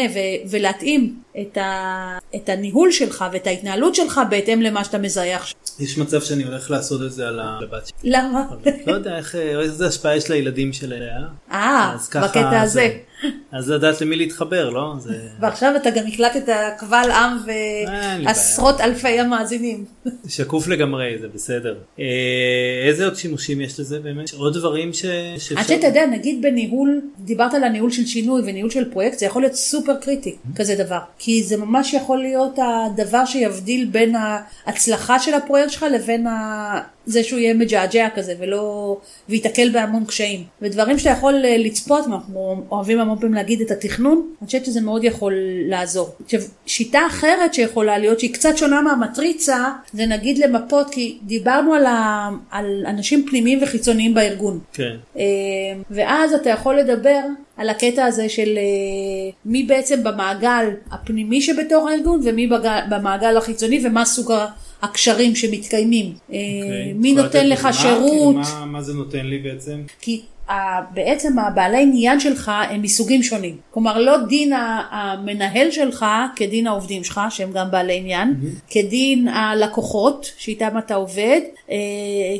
ולהתאים 0.50 1.16
את, 1.42 1.58
ה- 1.58 2.18
את 2.36 2.50
הניהול 2.50 2.92
שלך 2.92 3.26
ואת 3.32 3.48
ההתנהלות 3.48 3.96
שלך 3.96 4.22
בהתאם 4.30 4.62
למה 4.62 4.84
שאתה 4.84 4.98
מזהה 4.98 5.36
עכשיו. 5.36 5.58
יש 5.80 5.98
מצב 5.98 6.22
שאני 6.22 6.44
הולך 6.44 6.72
לעשות 6.72 7.02
את 7.02 7.12
זה 7.12 7.28
על 7.28 7.40
הבת 7.40 7.88
שלי. 7.88 8.12
למה? 8.12 8.44
לא 8.88 8.94
יודע 8.94 9.18
איך, 9.18 9.36
איזה 9.36 9.88
השפעה 9.88 10.16
יש 10.18 10.30
לילדים 10.30 10.74
שליה. 10.74 11.18
אה, 11.52 11.96
בקטע 12.22 12.62
הזה. 12.62 12.90
אז 13.52 13.70
לדעת 13.72 14.02
למי 14.02 14.16
להתחבר, 14.16 14.70
לא? 14.70 14.94
זה... 15.00 15.18
ועכשיו 15.40 15.76
אתה 15.76 15.90
גם 15.90 16.04
הקלטת 16.08 16.54
קבל 16.78 17.12
עם 17.12 17.38
ועשרות 18.26 18.82
אלפי 18.82 19.20
המאזינים. 19.20 19.86
שקוף 20.28 20.68
לגמרי, 20.68 21.18
זה 21.22 21.28
בסדר. 21.28 21.78
אה, 22.00 22.06
איזה 22.88 23.06
עוד 23.06 23.16
שימושים 23.16 23.62
יש 23.62 23.80
לזה 23.80 24.00
באמת? 24.00 24.24
יש 24.24 24.34
עוד 24.34 24.58
דברים 24.58 24.94
ש... 24.94 25.06
שאפשר... 25.38 25.60
עד 25.60 25.68
שאתה 25.68 25.88
יודע, 25.88 26.06
נגיד 26.06 26.42
בניהול, 26.42 27.02
דיברת 27.20 27.54
על 27.54 27.64
הניהול 27.64 27.92
של 27.92 28.06
שינוי 28.06 28.42
וניהול 28.46 28.70
של 28.70 28.92
פרויקט, 28.92 29.20
זה 29.20 29.26
יכול 29.26 29.42
להיות 29.42 29.54
סופר 29.54 29.96
קריטי, 29.96 30.36
כזה 30.56 30.76
דבר. 30.76 31.00
כי 31.20 31.44
זה 31.44 31.58
ממש 31.58 31.94
יכול 31.94 32.18
להיות 32.18 32.60
הדבר 32.62 33.26
שיבדיל 33.26 33.86
בין 33.86 34.16
ההצלחה 34.16 35.20
של 35.20 35.34
הפרויקט 35.34 35.70
שלך 35.70 35.86
לבין 35.94 36.28
ה... 36.28 36.94
זה 37.06 37.24
שהוא 37.24 37.40
יהיה 37.40 37.54
מג'עג'ע 37.54 38.08
כזה 38.16 38.34
ולא... 38.40 38.98
וייתקל 39.30 39.70
בהמון 39.70 40.06
קשיים. 40.06 40.44
ודברים 40.62 41.00
שאתה 41.00 41.10
יכול 41.10 41.46
אה, 41.46 41.58
לצפות, 41.58 42.08
אנחנו 42.08 42.64
אוהבים 42.72 43.00
המון 43.00 43.20
פעמים 43.20 43.34
להגיד 43.34 43.62
את 43.62 43.72
התכנון, 43.72 44.28
אני 44.42 44.46
חושבת 44.46 44.66
שזה 44.66 44.82
מאוד 44.82 45.04
יכול 45.04 45.34
לעזור. 45.70 46.10
עכשיו, 46.26 46.40
שיטה 46.66 47.00
אחרת 47.08 47.54
שיכולה 47.54 47.98
להיות, 47.98 48.20
שהיא 48.20 48.34
קצת 48.34 48.58
שונה 48.58 48.82
מהמטריצה, 48.82 49.70
זה 49.94 50.06
נגיד 50.06 50.38
למפות, 50.38 50.90
כי 50.90 51.18
דיברנו 51.24 51.74
על, 51.74 51.86
ה... 51.86 52.30
על 52.52 52.84
אנשים 52.88 53.26
פנימיים 53.30 53.60
וחיצוניים 53.62 54.14
בארגון. 54.14 54.60
כן. 54.74 54.96
אה, 55.18 55.24
ואז 55.92 56.34
אתה 56.34 56.50
יכול 56.50 56.80
לדבר 56.80 57.20
על 57.58 57.70
הקטע 57.70 58.06
הזה 58.06 58.30
של 58.30 58.58
אה, 58.58 59.32
מי 59.46 59.64
בעצם 59.64 60.04
במעגל 60.04 60.70
הפנימי 60.92 61.42
שבתוך 61.42 61.88
הארגון 61.88 62.22
ומי 62.24 62.48
בגל, 62.48 62.80
במעגל 62.90 63.38
החיצוני 63.38 63.82
ומה 63.86 64.06
סוג 64.06 64.32
ה- 64.32 64.46
הקשרים 64.84 65.36
שמתקיימים. 65.36 66.06
אה, 66.06 66.38
אוקיי. 66.64 66.94
מי 66.94 67.14
נותן 67.14 67.50
לך? 67.50 67.68
שירות, 67.72 68.36
מה- 68.36 68.66
מה 68.66 68.82
זה 68.82 68.94
נותן 68.94 69.26
לי 69.26 69.38
בעצם? 69.38 69.82
כי 70.02 70.22
בעצם 70.94 71.40
הבעלי 71.40 71.82
עניין 71.82 72.20
שלך 72.20 72.52
הם 72.70 72.82
מסוגים 72.82 73.24
שונים. 73.24 73.58
כלומר, 73.72 73.98
לא 74.00 74.18
דין 74.26 74.54
המנהל 74.92 75.72
שלך 75.72 76.06
כדין 76.36 76.68
העובדים 76.68 77.04
שלך, 77.04 77.22
שהם 77.30 77.52
גם 77.52 77.72
בעלי 77.72 77.98
עניין, 77.98 78.34
כדין 78.70 79.28
הלקוחות 79.28 80.32
שאיתם 80.38 80.78
אתה 80.78 80.96
עובד, 80.96 81.40
אה, 81.72 81.76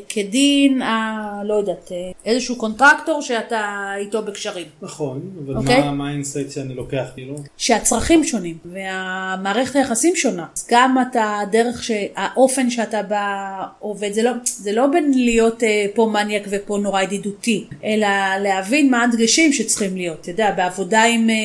כדין, 0.10 0.82
ה, 0.82 1.22
לא 1.46 1.54
יודעת, 1.54 1.92
אה, 1.92 1.98
איזשהו 2.26 2.56
contractor 2.56 3.22
שאתה 3.22 3.66
איתו 3.98 4.22
בקשרים. 4.22 4.66
נכון, 4.82 5.22
אבל 5.46 5.58
אוקיי. 5.58 5.82
מה- 5.82 5.92
מה 5.92 6.08
ה 6.10 6.15
insight 6.15 6.52
שאני 6.52 6.74
לוקח 6.74 7.06
כאילו? 7.16 7.36
שהצרכים 7.58 8.24
שונים 8.24 8.58
והמערכת 8.66 9.76
היחסים 9.76 10.16
שונה. 10.16 10.46
אז 10.56 10.68
גם 10.72 10.98
אתה, 11.12 11.40
הדרך, 11.42 11.84
ש... 11.84 11.92
האופן 12.16 12.70
שאתה 12.70 13.04
בא 13.04 13.44
עובד, 13.80 14.12
זה 14.14 14.24
לא, 14.24 14.32
זה 14.46 14.72
לא 14.72 14.88
בין 14.88 15.12
להיות 15.16 15.64
אה, 15.64 15.86
פה 15.96 16.10
מניאק 16.14 16.44
ופה 16.50 16.78
נורא 16.82 17.02
ידידותי, 17.02 17.66
אלא 17.94 18.08
להבין 18.40 18.92
מה 18.92 19.04
הדגשים 19.04 19.54
שצריכים 19.54 19.98
להיות. 19.98 20.22
אתה 20.22 20.30
יודע, 20.32 20.52
בעבודה 20.52 21.04
עם 21.04 21.30
אה, 21.30 21.36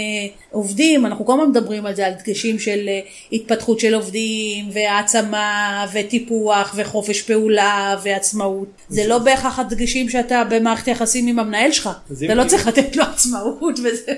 עובדים, 0.50 1.06
אנחנו 1.06 1.26
כל 1.26 1.32
הזמן 1.32 1.48
מדברים 1.50 1.87
על 1.87 1.94
זה, 1.94 2.06
על 2.06 2.12
דגשים 2.12 2.58
של 2.58 2.88
אה, 2.88 3.00
התפתחות 3.32 3.80
של 3.80 3.94
עובדים, 3.94 4.68
והעצמה, 4.72 5.87
וטיפוח, 5.92 6.74
וחופש 6.76 7.22
פעולה, 7.22 7.96
ועצמאות. 8.02 8.68
זה 8.88 9.06
לא 9.06 9.18
בהכרח 9.18 9.58
הדגשים 9.58 10.08
שאתה 10.08 10.42
במערכת 10.50 10.88
יחסים 10.88 11.26
עם 11.26 11.38
המנהל 11.38 11.72
שלך. 11.72 11.90
אתה 12.24 12.34
לא 12.34 12.44
צריך 12.44 12.66
לתת 12.66 12.96
לו 12.96 13.04
עצמאות 13.04 13.78
וזה. 13.78 14.12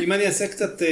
אם 0.00 0.12
אני 0.12 0.26
אעשה 0.26 0.46
קצת, 0.46 0.82
אה, 0.82 0.88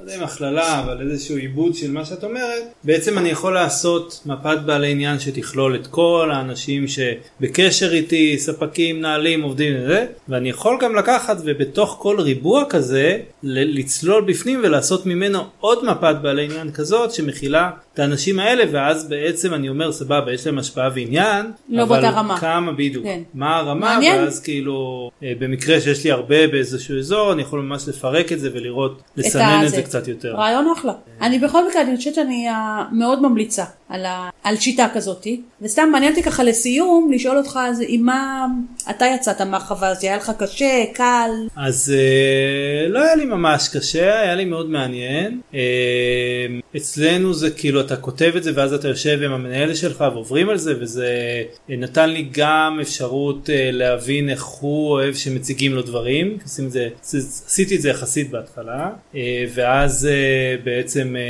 לא 0.00 0.04
יודע 0.04 0.16
אם 0.16 0.22
הכללה, 0.22 0.80
אבל 0.80 1.10
איזשהו 1.10 1.36
עיבוד 1.36 1.74
של 1.74 1.90
מה 1.90 2.04
שאת 2.04 2.24
אומרת, 2.24 2.62
בעצם 2.84 3.18
אני 3.18 3.28
יכול 3.28 3.54
לעשות 3.54 4.20
מפת 4.26 4.58
בעלי 4.66 4.90
עניין 4.90 5.18
שתכלול 5.18 5.74
את 5.74 5.86
כל 5.86 6.30
האנשים 6.34 6.84
שבקשר 6.88 7.92
איתי, 7.92 8.38
ספקים, 8.38 8.98
מנהלים, 8.98 9.42
עובדים 9.42 9.74
וזה, 9.76 10.06
ואני 10.28 10.50
יכול 10.50 10.78
גם 10.80 10.96
לקחת 10.96 11.36
ובתוך 11.44 11.96
כל 12.00 12.20
ריבוע 12.20 12.64
כזה, 12.68 13.18
לצלול 13.42 14.24
בפנים 14.24 14.60
ולעשות 14.64 15.06
ממנו 15.06 15.38
עוד 15.60 15.84
מפת 15.84 16.16
בעלי 16.22 16.44
עניין 16.44 16.72
כזאת 16.72 17.12
שמכילה 17.12 17.70
את 17.94 17.98
האנשים 17.98 18.38
האלה, 18.38 18.64
ואז 18.72 19.08
בעצם 19.08 19.54
אני 19.54 19.68
אומר 19.68 19.92
סבבה, 19.92 20.32
יש 20.32 20.46
להם 20.46 20.58
השפעה 20.58 20.88
ועניין, 20.94 21.46
לא 21.68 21.82
אבל 21.82 22.00
באותה 22.00 22.10
רמה. 22.10 22.40
כמה 22.40 22.72
בדיוק, 22.72 23.04
כן. 23.04 23.22
מה 23.34 23.56
הרמה, 23.56 23.80
מעניין. 23.80 24.22
ואז 24.22 24.40
כאילו 24.40 25.10
אה, 25.22 25.32
במקרה 25.38 25.80
שיש 25.80 26.04
לי 26.04 26.10
הרבה 26.10 26.46
באיזשהו 26.46 26.98
אזור 26.98 27.32
אני 27.32 27.42
יכול 27.42 27.60
ממש 27.60 27.88
לפרק 27.90 28.32
את 28.32 28.40
זה 28.40 28.50
ולראות 28.52 29.02
לסנן 29.16 29.62
את. 29.66 29.70
זה 29.70 29.82
קצת 29.82 30.08
יותר. 30.08 30.34
רעיון 30.34 30.72
אחלה. 30.78 30.92
אני 31.20 31.38
בכל 31.38 31.68
מקרה, 31.68 31.82
אני 31.82 31.96
חושבת 31.96 32.14
שאני 32.14 32.48
אה, 32.48 32.84
מאוד 32.92 33.22
ממליצה 33.22 33.64
על, 33.88 34.06
ה, 34.06 34.30
על 34.42 34.56
שיטה 34.56 34.88
כזאת. 34.94 35.26
וסתם 35.62 35.88
מעניין 35.92 36.12
אותי 36.12 36.22
ככה 36.22 36.42
לסיום, 36.44 37.12
לשאול 37.12 37.38
אותך 37.38 37.58
אז 37.62 37.82
עם 37.86 38.02
מה 38.02 38.46
אתה 38.90 39.04
יצאת 39.06 39.40
מהחווה 39.40 39.88
הזאת, 39.88 40.02
היה 40.02 40.16
לך 40.16 40.32
קשה, 40.38 40.84
קל? 40.94 41.30
אז 41.56 41.94
אה, 41.96 42.88
לא 42.88 42.98
היה 43.02 43.14
לי 43.14 43.24
ממש 43.24 43.68
קשה, 43.68 44.20
היה 44.20 44.34
לי 44.34 44.44
מאוד 44.44 44.70
מעניין. 44.70 45.40
אה, 45.54 45.60
אצלנו 46.76 47.34
זה 47.34 47.50
כאילו 47.50 47.80
אתה 47.80 47.96
כותב 47.96 48.32
את 48.36 48.42
זה 48.42 48.50
ואז 48.54 48.72
אתה 48.72 48.88
יושב 48.88 49.22
עם 49.22 49.32
המנהל 49.32 49.74
שלך 49.74 50.00
ועוברים 50.12 50.48
על 50.48 50.58
זה 50.58 50.74
וזה 50.80 51.08
נתן 51.68 52.10
לי 52.10 52.28
גם 52.32 52.78
אפשרות 52.82 53.50
אה, 53.50 53.70
להבין 53.72 54.30
איך 54.30 54.44
הוא 54.44 54.90
אוהב 54.90 55.14
שמציגים 55.14 55.74
לו 55.74 55.82
דברים. 55.82 56.38
עשיתי 56.44 56.66
את 56.66 56.72
זה, 56.72 56.88
עשיתי 57.48 57.76
את 57.76 57.82
זה 57.82 57.88
יחסית 57.90 58.30
בהתחלה 58.30 58.90
אה, 59.14 59.20
ואז 59.54 60.06
אה, 60.06 60.12
בעצם 60.64 61.16
אה, 61.16 61.22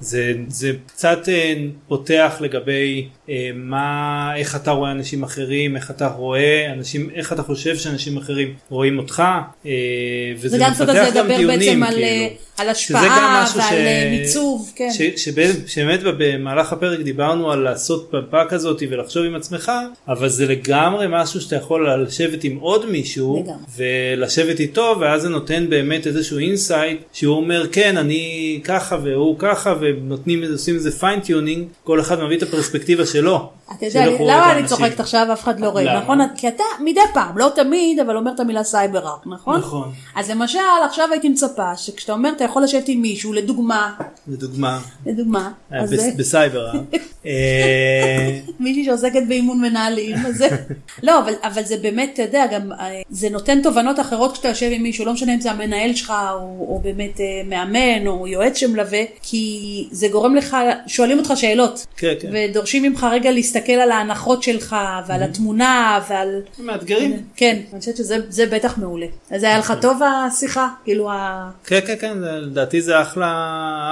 זה, 0.00 0.32
זה 0.48 0.72
קצת 0.86 1.28
אה, 1.28 1.54
פותח 1.88 2.36
לגבי 2.40 3.08
אה, 3.28 3.50
מה, 3.54 4.32
איך 4.36 4.56
אתה 4.56 4.70
רואה 4.70 4.90
אנשים 4.90 5.22
אחרים, 5.22 5.76
איך 5.76 5.90
אתה 5.90 6.06
רואה 6.08 6.72
אנשים, 6.72 7.10
איך 7.14 7.32
אתה 7.32 7.42
חושב 7.42 7.76
שאנשים 7.76 8.16
אחרים 8.16 8.54
רואים 8.70 8.98
אותך, 8.98 9.22
אה, 9.66 9.70
וזה 10.40 10.58
מפתח 10.70 10.82
גם 11.14 11.26
דיונים, 11.26 11.46
בעצם 11.58 11.82
על, 11.82 11.94
כאילו. 11.94 12.06
אה, 12.06 12.28
על 12.58 12.68
השפעה 12.68 13.02
ועל 13.54 13.62
ש- 13.62 13.72
אה, 13.72 14.16
מיצוב, 14.18 14.69
כן. 14.74 14.90
ש- 14.92 15.24
שבאמת 15.24 15.56
שבאמת 15.68 16.00
במהלך 16.18 16.72
הפרק 16.72 17.00
דיברנו 17.00 17.52
על 17.52 17.58
לעשות 17.58 18.14
מפה 18.14 18.44
כזאת 18.44 18.82
ולחשוב 18.90 19.24
עם 19.24 19.34
עצמך, 19.34 19.72
אבל 20.08 20.28
זה 20.28 20.46
לגמרי 20.46 21.06
משהו 21.10 21.40
שאתה 21.40 21.56
יכול 21.56 22.02
לשבת 22.02 22.44
עם 22.44 22.56
עוד 22.56 22.90
מישהו, 22.90 23.42
לגמרי. 23.44 23.64
ולשבת 23.76 24.60
איתו, 24.60 24.96
ואז 25.00 25.22
זה 25.22 25.28
נותן 25.28 25.66
באמת 25.70 26.06
איזשהו 26.06 26.38
insight, 26.38 27.00
שהוא 27.12 27.36
אומר 27.36 27.66
כן 27.72 27.96
אני 27.96 28.60
ככה 28.64 28.96
והוא 29.02 29.36
ככה, 29.38 29.74
ונותנים 29.80 30.42
עושים 30.52 30.74
איזה 30.74 30.90
fine-tuning, 30.98 31.66
כל 31.84 32.00
אחד 32.00 32.22
מביא 32.22 32.36
את 32.36 32.42
הפרספקטיבה 32.42 33.06
שלו. 33.06 33.50
אתה 33.78 33.86
יודע, 33.86 34.06
למה 34.20 34.52
אני. 34.52 34.66
צוחקת 34.66 35.00
עכשיו, 35.00 35.26
אף 35.32 35.42
אחד 35.44 35.60
לא 35.60 35.68
רואה? 35.68 36.00
נכון? 36.00 36.18
כי 36.36 36.48
אתה 36.48 36.62
מדי 36.84 37.00
פעם, 37.14 37.38
לא 37.38 37.48
תמיד, 37.54 38.00
אבל 38.00 38.16
אומר 38.16 38.30
את 38.34 38.40
המילה 38.40 38.64
סייבר 38.64 38.98
רק, 38.98 39.26
נכון? 39.26 39.58
נכון. 39.58 39.92
אז 40.16 40.30
למשל, 40.30 40.58
עכשיו 40.88 41.08
הייתי 41.12 41.28
מצפה 41.28 41.76
שכשאתה 41.76 42.12
אומר, 42.12 42.30
אתה 42.36 42.44
יכול 42.44 42.62
לשבת 42.62 42.84
עם 42.88 43.02
מישהו, 43.02 43.32
לדוגמה, 43.32 43.92
לדוגמה, 44.28 44.59
לדוגמה, 45.06 45.50
אה, 45.72 45.82
בס- 45.82 45.88
זה 45.90 46.10
בסייבר, 46.16 46.66
אה? 46.66 46.72
אה, 47.26 48.38
מישהי 48.60 48.84
שעוסקת 48.84 49.22
באימון 49.28 49.60
מנהלים, 49.60 50.16
לא, 51.02 51.18
אבל, 51.44 51.62
זה 51.64 51.76
באמת, 51.76 52.10
אתה 52.14 52.22
יודע, 52.22 52.46
גם, 52.52 52.72
אה, 52.72 53.00
זה 53.10 53.28
נותן 53.30 53.62
תובנות 53.62 54.00
אחרות 54.00 54.32
כשאתה 54.32 54.48
יושב 54.48 54.68
עם 54.72 54.82
מישהו, 54.82 55.04
לא 55.04 55.12
משנה 55.12 55.34
אם 55.34 55.40
זה 55.40 55.50
המנהל 55.50 55.94
שלך, 55.94 56.12
או, 56.34 56.80
באמת 56.84 57.20
אה, 57.20 57.24
מאמן, 57.46 58.06
או 58.06 58.26
יועץ 58.26 58.56
שמלווה, 58.56 59.00
כי 59.22 59.88
זה 59.90 60.08
גורם 60.08 60.34
לך, 60.34 60.56
שואלים 60.86 61.18
אותך 61.18 61.32
שאלות, 61.36 61.86
כן, 61.96 62.12
כן. 62.20 62.28
ודורשים 62.32 62.82
ממך 62.82 63.06
רגע 63.12 63.30
להסתכל 63.30 63.72
על 63.72 63.90
ההנחות 63.90 64.42
שלך, 64.42 64.76
ועל 65.06 65.22
התמונה, 65.22 66.00
ועל... 66.08 66.40
מאתגרים. 66.58 67.22
כן, 67.36 67.58
אני 67.72 67.80
חושבת 67.80 67.96
שזה 67.96 68.16
זה 68.28 68.46
בטח 68.46 68.78
מעולה. 68.78 69.06
אז 69.30 69.42
היה 69.42 69.58
לך 69.58 69.72
טוב 69.80 70.00
השיחה? 70.02 70.68
כאילו 70.84 71.10
ה... 71.10 71.50
כן 71.66 71.80
כן 71.86 71.94
כן 72.00 72.18
לדעתי 72.18 72.82
זה 72.82 73.02
אחלה 73.02 73.30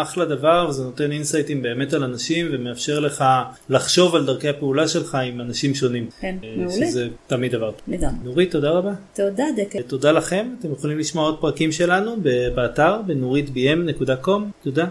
אחלה 0.02 0.24
דבר 0.58 0.68
וזה 0.68 0.84
נותן 0.84 1.12
אינסייטים 1.12 1.62
באמת 1.62 1.92
על 1.92 2.04
אנשים 2.04 2.46
ומאפשר 2.52 3.00
לך 3.00 3.24
לחשוב 3.68 4.14
על 4.14 4.26
דרכי 4.26 4.48
הפעולה 4.48 4.88
שלך 4.88 5.14
עם 5.14 5.40
אנשים 5.40 5.74
שונים. 5.74 6.08
כן, 6.20 6.36
אה, 6.44 6.48
מעולה. 6.56 6.72
שזה 6.72 7.08
תמיד 7.26 7.52
דבר. 7.52 7.70
טוב. 7.70 7.80
לגמרי. 7.88 8.16
נורית 8.24 8.50
תודה 8.50 8.70
רבה. 8.70 8.92
תודה 9.14 9.44
דקל. 9.56 9.82
תודה 9.82 10.12
לכם 10.12 10.46
אתם 10.60 10.72
יכולים 10.72 10.98
לשמוע 10.98 11.24
עוד 11.24 11.40
פרקים 11.40 11.72
שלנו 11.72 12.16
באתר 12.54 13.02
בנורית 13.06 13.48
bm.com 13.48 14.40
תודה. 14.62 14.86